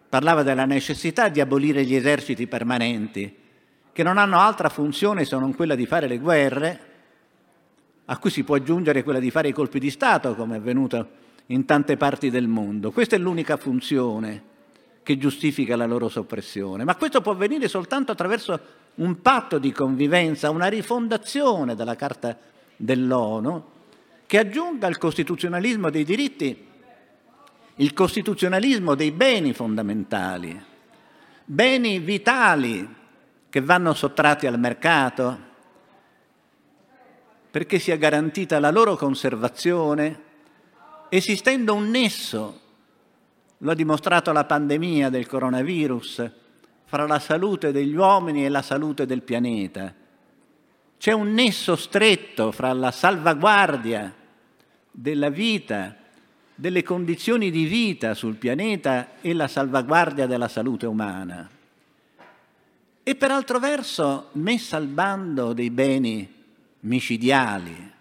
[0.08, 3.36] parlava della necessità di abolire gli eserciti permanenti,
[3.92, 6.85] che non hanno altra funzione se non quella di fare le guerre
[8.06, 11.08] a cui si può aggiungere quella di fare i colpi di Stato, come è avvenuto
[11.46, 12.90] in tante parti del mondo.
[12.90, 14.54] Questa è l'unica funzione
[15.02, 18.58] che giustifica la loro soppressione, ma questo può avvenire soltanto attraverso
[18.96, 22.36] un patto di convivenza, una rifondazione della Carta
[22.76, 23.64] dell'ONU
[24.26, 26.64] che aggiunga al costituzionalismo dei diritti
[27.76, 30.60] il costituzionalismo dei beni fondamentali,
[31.44, 32.94] beni vitali
[33.48, 35.38] che vanno sottratti al mercato,
[37.56, 40.20] perché sia garantita la loro conservazione,
[41.08, 42.60] esistendo un nesso,
[43.56, 46.30] lo ha dimostrato la pandemia del coronavirus,
[46.84, 49.90] fra la salute degli uomini e la salute del pianeta.
[50.98, 54.14] C'è un nesso stretto fra la salvaguardia
[54.90, 55.96] della vita,
[56.54, 61.48] delle condizioni di vita sul pianeta e la salvaguardia della salute umana.
[63.02, 66.34] E per altro verso messa al bando dei beni
[66.86, 67.92] micidiali,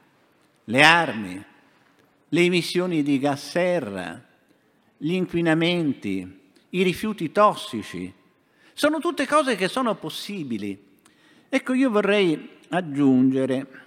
[0.65, 1.43] le armi,
[2.29, 4.23] le emissioni di gas serra,
[4.97, 8.11] gli inquinamenti, i rifiuti tossici.
[8.73, 10.77] Sono tutte cose che sono possibili.
[11.49, 13.83] Ecco, io vorrei aggiungere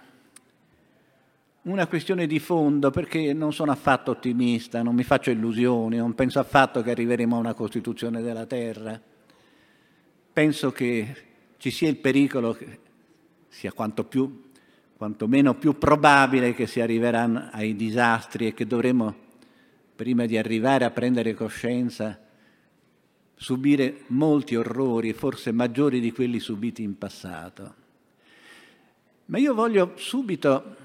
[1.63, 6.39] una questione di fondo perché non sono affatto ottimista, non mi faccio illusioni, non penso
[6.39, 8.99] affatto che arriveremo a una Costituzione della Terra.
[10.31, 11.15] Penso che
[11.57, 12.79] ci sia il pericolo che
[13.49, 14.48] sia quanto più
[14.99, 19.15] quantomeno più probabile che si arriveranno ai disastri e che dovremo,
[19.95, 22.19] prima di arrivare a prendere coscienza,
[23.33, 27.75] subire molti orrori, forse maggiori di quelli subiti in passato.
[29.27, 30.75] Ma io voglio subito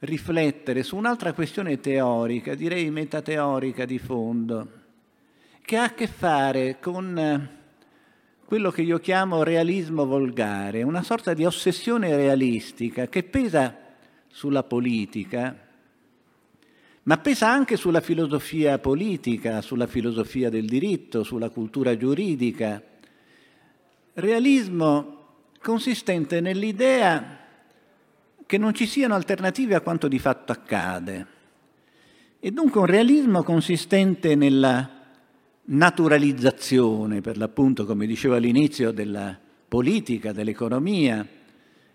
[0.00, 4.70] riflettere su un'altra questione teorica, direi metateorica di fondo,
[5.62, 7.58] che ha a che fare con
[8.50, 13.76] quello che io chiamo realismo volgare, una sorta di ossessione realistica che pesa
[14.26, 15.68] sulla politica,
[17.04, 22.82] ma pesa anche sulla filosofia politica, sulla filosofia del diritto, sulla cultura giuridica.
[24.14, 25.26] Realismo
[25.62, 27.38] consistente nell'idea
[28.46, 31.26] che non ci siano alternative a quanto di fatto accade.
[32.40, 34.99] E dunque un realismo consistente nella
[35.70, 41.26] naturalizzazione, per l'appunto, come dicevo all'inizio, della politica, dell'economia,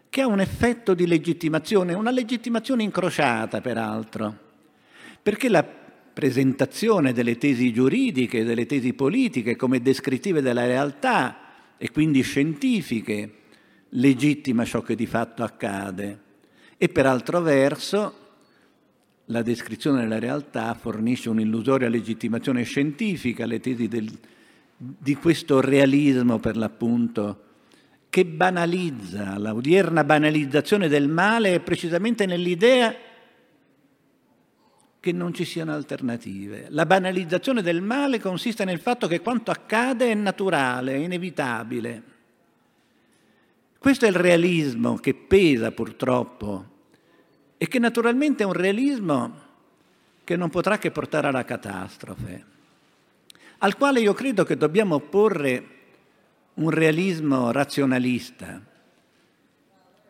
[0.09, 4.43] che ha un effetto di legittimazione, una legittimazione incrociata peraltro.
[5.21, 11.39] Perché la presentazione delle tesi giuridiche, delle tesi politiche come descrittive della realtà
[11.77, 13.33] e quindi scientifiche
[13.89, 16.19] legittima ciò che di fatto accade.
[16.77, 18.24] E per altro verso
[19.25, 24.11] la descrizione della realtà fornisce un'illusoria legittimazione scientifica alle tesi del,
[24.77, 27.41] di questo realismo per l'appunto
[28.09, 32.95] che banalizza, l'odierna banalizzazione del male è precisamente nell'idea
[34.99, 36.67] che non ci siano alternative.
[36.69, 42.03] La banalizzazione del male consiste nel fatto che quanto accade è naturale, è inevitabile.
[43.77, 46.74] Questo è il realismo che pesa purtroppo
[47.57, 49.43] e che naturalmente è un realismo
[50.23, 52.45] che non potrà che portare alla catastrofe,
[53.59, 55.69] al quale io credo che dobbiamo opporre
[56.55, 58.61] un realismo razionalista,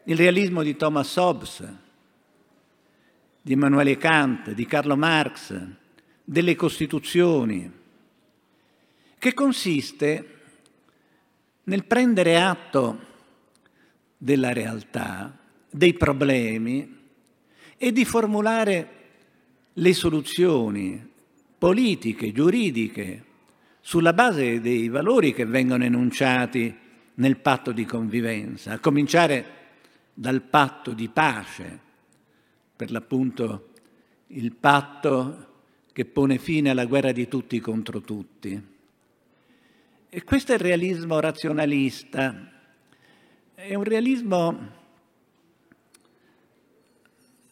[0.06, 1.68] il realismo di Thomas Hobbes,
[3.42, 5.56] di Immanuele Kant, di Carlo Marx,
[6.24, 7.72] delle Costituzioni,
[9.18, 10.30] che consiste
[11.64, 13.00] nel prendere atto
[14.18, 15.36] della realtà,
[15.70, 16.95] dei problemi
[17.78, 18.90] e di formulare
[19.74, 21.14] le soluzioni
[21.58, 23.24] politiche, giuridiche,
[23.82, 26.74] sulla base dei valori che vengono enunciati
[27.16, 29.46] nel patto di convivenza, a cominciare
[30.14, 31.80] dal patto di pace,
[32.76, 33.70] per l'appunto
[34.28, 35.54] il patto
[35.94, 38.62] che pone fine alla guerra di tutti contro tutti.
[40.10, 42.52] E questo è il realismo razionalista,
[43.54, 44.84] è un realismo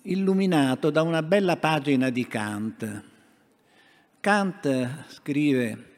[0.03, 3.03] illuminato da una bella pagina di Kant.
[4.19, 5.91] Kant scrive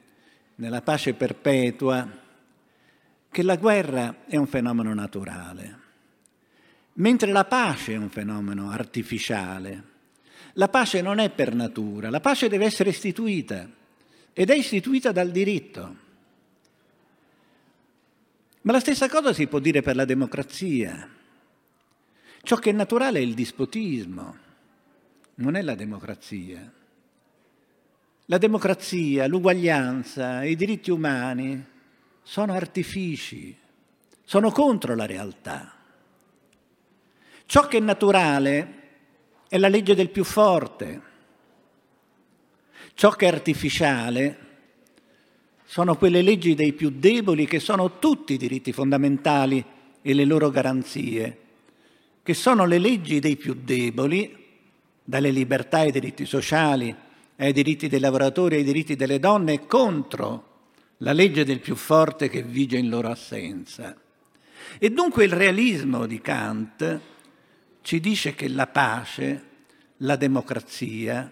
[0.55, 2.07] nella pace perpetua
[3.29, 5.83] che la guerra è un fenomeno naturale
[6.95, 9.93] mentre la pace è un fenomeno artificiale.
[10.53, 13.67] La pace non è per natura, la pace deve essere istituita
[14.31, 16.03] ed è istituita dal diritto.
[18.61, 21.07] Ma la stessa cosa si può dire per la democrazia.
[22.45, 24.37] Ciò che è naturale è il dispotismo,
[25.37, 26.71] non è la democrazia.
[28.25, 31.65] La democrazia, l'uguaglianza, i diritti umani
[32.21, 33.57] sono artifici,
[34.23, 35.73] sono contro la realtà.
[37.47, 38.73] Ciò che è naturale
[39.47, 41.01] è la legge del più forte.
[42.93, 44.37] Ciò che è artificiale
[45.63, 49.65] sono quelle leggi dei più deboli che sono tutti i diritti fondamentali
[49.99, 51.39] e le loro garanzie,
[52.25, 54.35] che sono le leggi dei più deboli,
[55.03, 56.93] dalle libertà ai diritti sociali,
[57.35, 60.53] ai diritti dei lavoratori, ai diritti delle donne, contro
[60.97, 63.95] la legge del più forte che vige in loro assenza.
[64.79, 66.99] E dunque il realismo di Kant
[67.83, 69.43] ci dice che la pace,
[69.97, 71.31] la democrazia,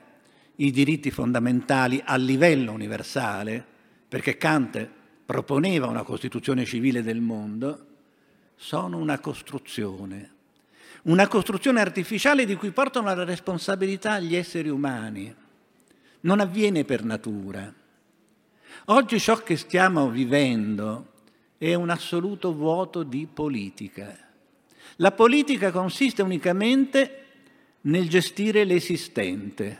[0.57, 3.65] i diritti fondamentali a livello universale,
[4.07, 4.87] perché Kant
[5.25, 7.85] proponeva una Costituzione civile del mondo,
[8.53, 10.33] sono una costruzione,
[11.03, 15.33] una costruzione artificiale di cui portano la responsabilità gli esseri umani.
[16.21, 17.73] Non avviene per natura.
[18.85, 21.11] Oggi ciò che stiamo vivendo
[21.57, 24.17] è un assoluto vuoto di politica.
[24.97, 27.25] La politica consiste unicamente
[27.81, 29.79] nel gestire l'esistente,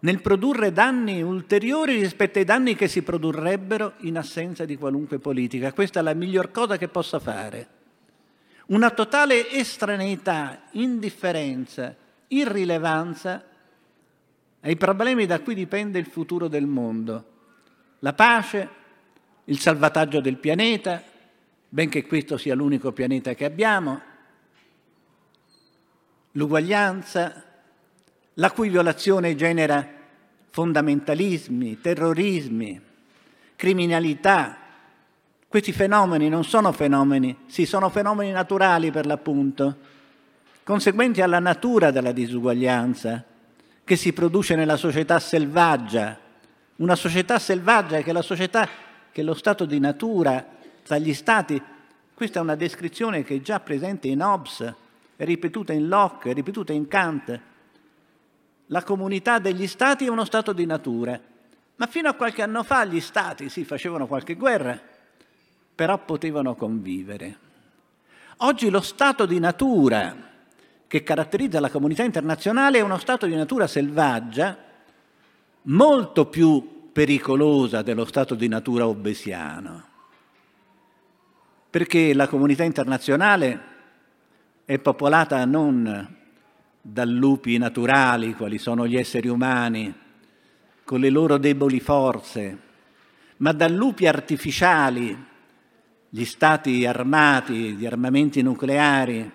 [0.00, 5.72] nel produrre danni ulteriori rispetto ai danni che si produrrebbero in assenza di qualunque politica.
[5.72, 7.80] Questa è la miglior cosa che possa fare.
[8.72, 11.94] Una totale estraneità, indifferenza,
[12.28, 13.44] irrilevanza
[14.60, 17.24] ai problemi da cui dipende il futuro del mondo.
[17.98, 18.68] La pace,
[19.44, 21.02] il salvataggio del pianeta,
[21.68, 24.00] benché questo sia l'unico pianeta che abbiamo,
[26.30, 27.44] l'uguaglianza,
[28.32, 29.86] la cui violazione genera
[30.48, 32.80] fondamentalismi, terrorismi,
[33.54, 34.56] criminalità.
[35.52, 39.76] Questi fenomeni non sono fenomeni, sì, sono fenomeni naturali per l'appunto,
[40.62, 43.22] conseguenti alla natura della disuguaglianza
[43.84, 46.18] che si produce nella società selvaggia.
[46.76, 48.66] Una società selvaggia che è la società
[49.12, 50.42] che è lo stato di natura
[50.82, 51.62] tra gli stati.
[52.14, 54.74] Questa è una descrizione che è già presente in Hobbes,
[55.16, 57.40] è ripetuta in Locke, è ripetuta in Kant.
[58.68, 61.20] La comunità degli stati è uno stato di natura,
[61.76, 64.91] ma fino a qualche anno fa gli stati si sì, facevano qualche guerra,
[65.74, 67.38] però potevano convivere.
[68.38, 70.30] Oggi lo stato di natura
[70.86, 74.58] che caratterizza la comunità internazionale è uno stato di natura selvaggia,
[75.62, 79.84] molto più pericolosa dello stato di natura obesiano,
[81.70, 83.60] perché la comunità internazionale
[84.64, 86.16] è popolata non
[86.80, 89.94] da lupi naturali, quali sono gli esseri umani,
[90.84, 92.58] con le loro deboli forze,
[93.38, 95.30] ma da lupi artificiali,
[96.14, 99.30] gli stati armati di armamenti nucleari,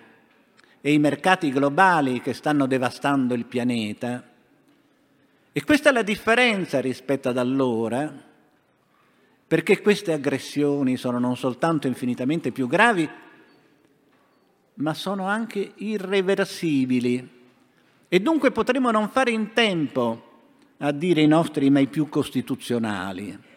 [0.80, 4.22] e i mercati globali che stanno devastando il pianeta.
[5.50, 8.14] E questa è la differenza rispetto ad allora,
[9.48, 13.10] perché queste aggressioni sono non soltanto infinitamente più gravi,
[14.74, 17.28] ma sono anche irreversibili.
[18.08, 20.26] E dunque potremo non fare in tempo
[20.76, 23.47] a dire i nostri mai più costituzionali.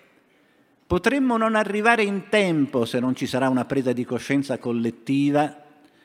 [0.92, 5.64] Potremmo non arrivare in tempo se non ci sarà una presa di coscienza collettiva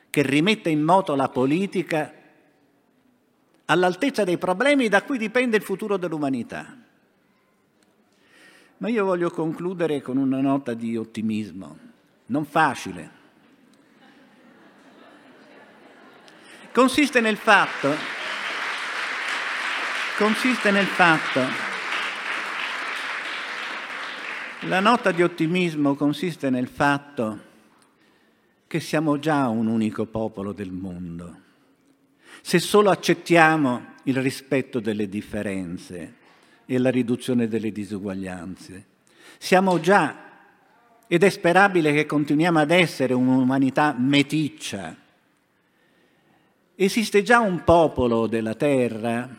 [0.09, 2.13] che rimetta in moto la politica
[3.65, 6.73] all'altezza dei problemi da cui dipende il futuro dell'umanità.
[8.77, 11.77] Ma io voglio concludere con una nota di ottimismo,
[12.27, 13.09] non facile.
[16.71, 17.93] Consiste nel fatto,
[20.17, 21.66] consiste nel fatto,
[24.61, 27.45] la nota di ottimismo consiste nel fatto
[28.65, 31.41] che siamo già un unico popolo del mondo.
[32.41, 36.15] Se solo accettiamo il rispetto delle differenze
[36.65, 38.85] e la riduzione delle disuguaglianze,
[39.37, 40.25] siamo già,
[41.07, 44.95] ed è sperabile che continuiamo ad essere un'umanità meticcia.
[46.75, 49.29] Esiste già un popolo della terra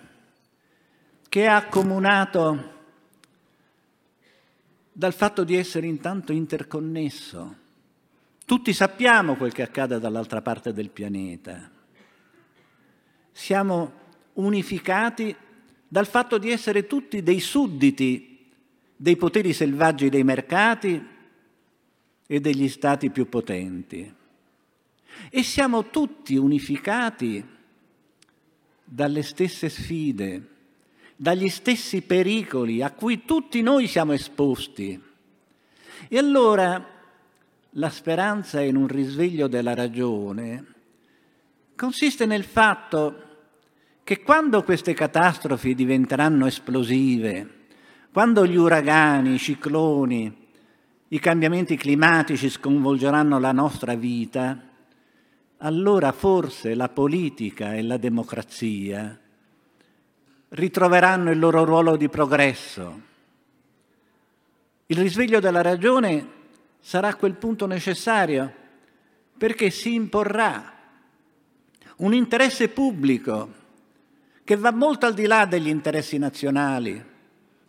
[1.29, 2.77] che è accomunato
[4.99, 7.55] dal fatto di essere intanto interconnesso
[8.45, 11.71] tutti sappiamo quel che accade dall'altra parte del pianeta.
[13.31, 13.93] Siamo
[14.33, 15.37] unificati
[15.87, 18.51] dal fatto di essere tutti dei sudditi
[18.97, 21.07] dei poteri selvaggi dei mercati
[22.27, 24.15] e degli stati più potenti.
[25.29, 27.47] E siamo tutti unificati
[28.83, 30.49] dalle stesse sfide,
[31.21, 35.03] dagli stessi pericoli a cui tutti noi siamo esposti.
[36.07, 36.97] E allora
[37.71, 40.75] la speranza in un risveglio della ragione
[41.75, 43.25] consiste nel fatto
[44.05, 47.67] che quando queste catastrofi diventeranno esplosive,
[48.13, 50.47] quando gli uragani, i cicloni,
[51.09, 54.57] i cambiamenti climatici sconvolgeranno la nostra vita,
[55.59, 59.19] allora forse la politica e la democrazia
[60.51, 63.01] ritroveranno il loro ruolo di progresso.
[64.87, 66.27] Il risveglio della ragione
[66.81, 68.53] sarà quel punto necessario
[69.37, 70.73] perché si imporrà
[71.97, 73.55] un interesse pubblico
[74.45, 77.05] che va molto al di là degli interessi nazionali,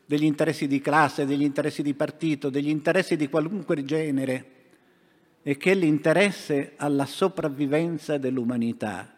[0.05, 4.45] degli interessi di classe, degli interessi di partito, degli interessi di qualunque genere,
[5.43, 9.13] e che è l'interesse alla sopravvivenza dell'umanità,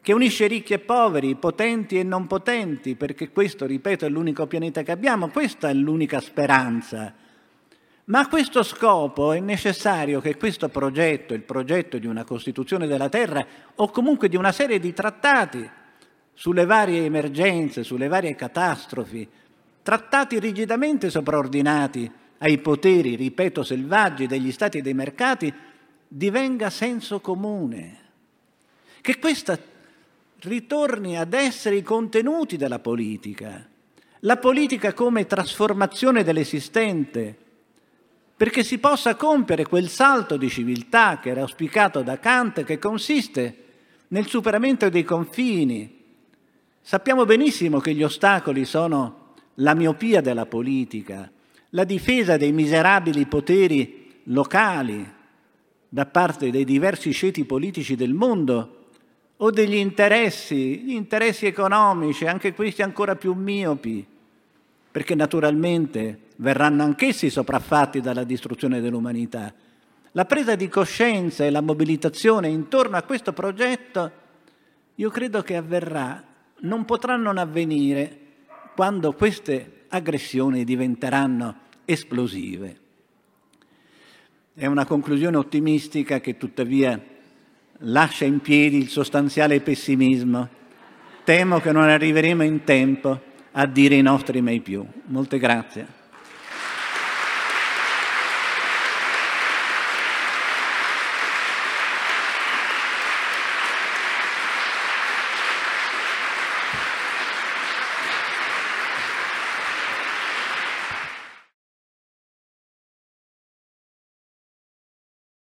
[0.00, 4.82] che unisce ricchi e poveri, potenti e non potenti, perché questo, ripeto, è l'unico pianeta
[4.82, 7.14] che abbiamo, questa è l'unica speranza
[8.08, 13.10] ma a questo scopo è necessario che questo progetto, il progetto di una Costituzione della
[13.10, 15.68] Terra o comunque di una serie di trattati
[16.32, 19.28] sulle varie emergenze, sulle varie catastrofi,
[19.82, 25.52] trattati rigidamente sopraordinati ai poteri, ripeto, selvaggi degli stati e dei mercati,
[26.06, 27.98] divenga senso comune.
[29.02, 29.58] Che questa
[30.42, 33.66] ritorni ad essere i contenuti della politica,
[34.20, 37.36] la politica come trasformazione dell'esistente,
[38.36, 43.64] perché si possa compiere quel salto di civiltà che era auspicato da Kant, che consiste
[44.08, 46.04] nel superamento dei confini.
[46.80, 51.30] Sappiamo benissimo che gli ostacoli sono la miopia della politica,
[51.70, 55.16] la difesa dei miserabili poteri locali
[55.88, 58.77] da parte dei diversi ceti politici del mondo
[59.40, 64.04] o degli interessi, gli interessi economici, anche questi ancora più miopi,
[64.90, 69.52] perché naturalmente verranno anch'essi sopraffatti dalla distruzione dell'umanità.
[70.12, 74.10] La presa di coscienza e la mobilitazione intorno a questo progetto,
[74.96, 76.24] io credo che avverrà,
[76.60, 78.18] non potrà non avvenire
[78.74, 82.76] quando queste aggressioni diventeranno esplosive.
[84.54, 87.00] È una conclusione ottimistica che tuttavia
[87.78, 90.48] lascia in piedi il sostanziale pessimismo.
[91.24, 93.20] Temo che non arriveremo in tempo
[93.52, 94.84] a dire i nostri mai più.
[95.06, 95.97] Molte grazie.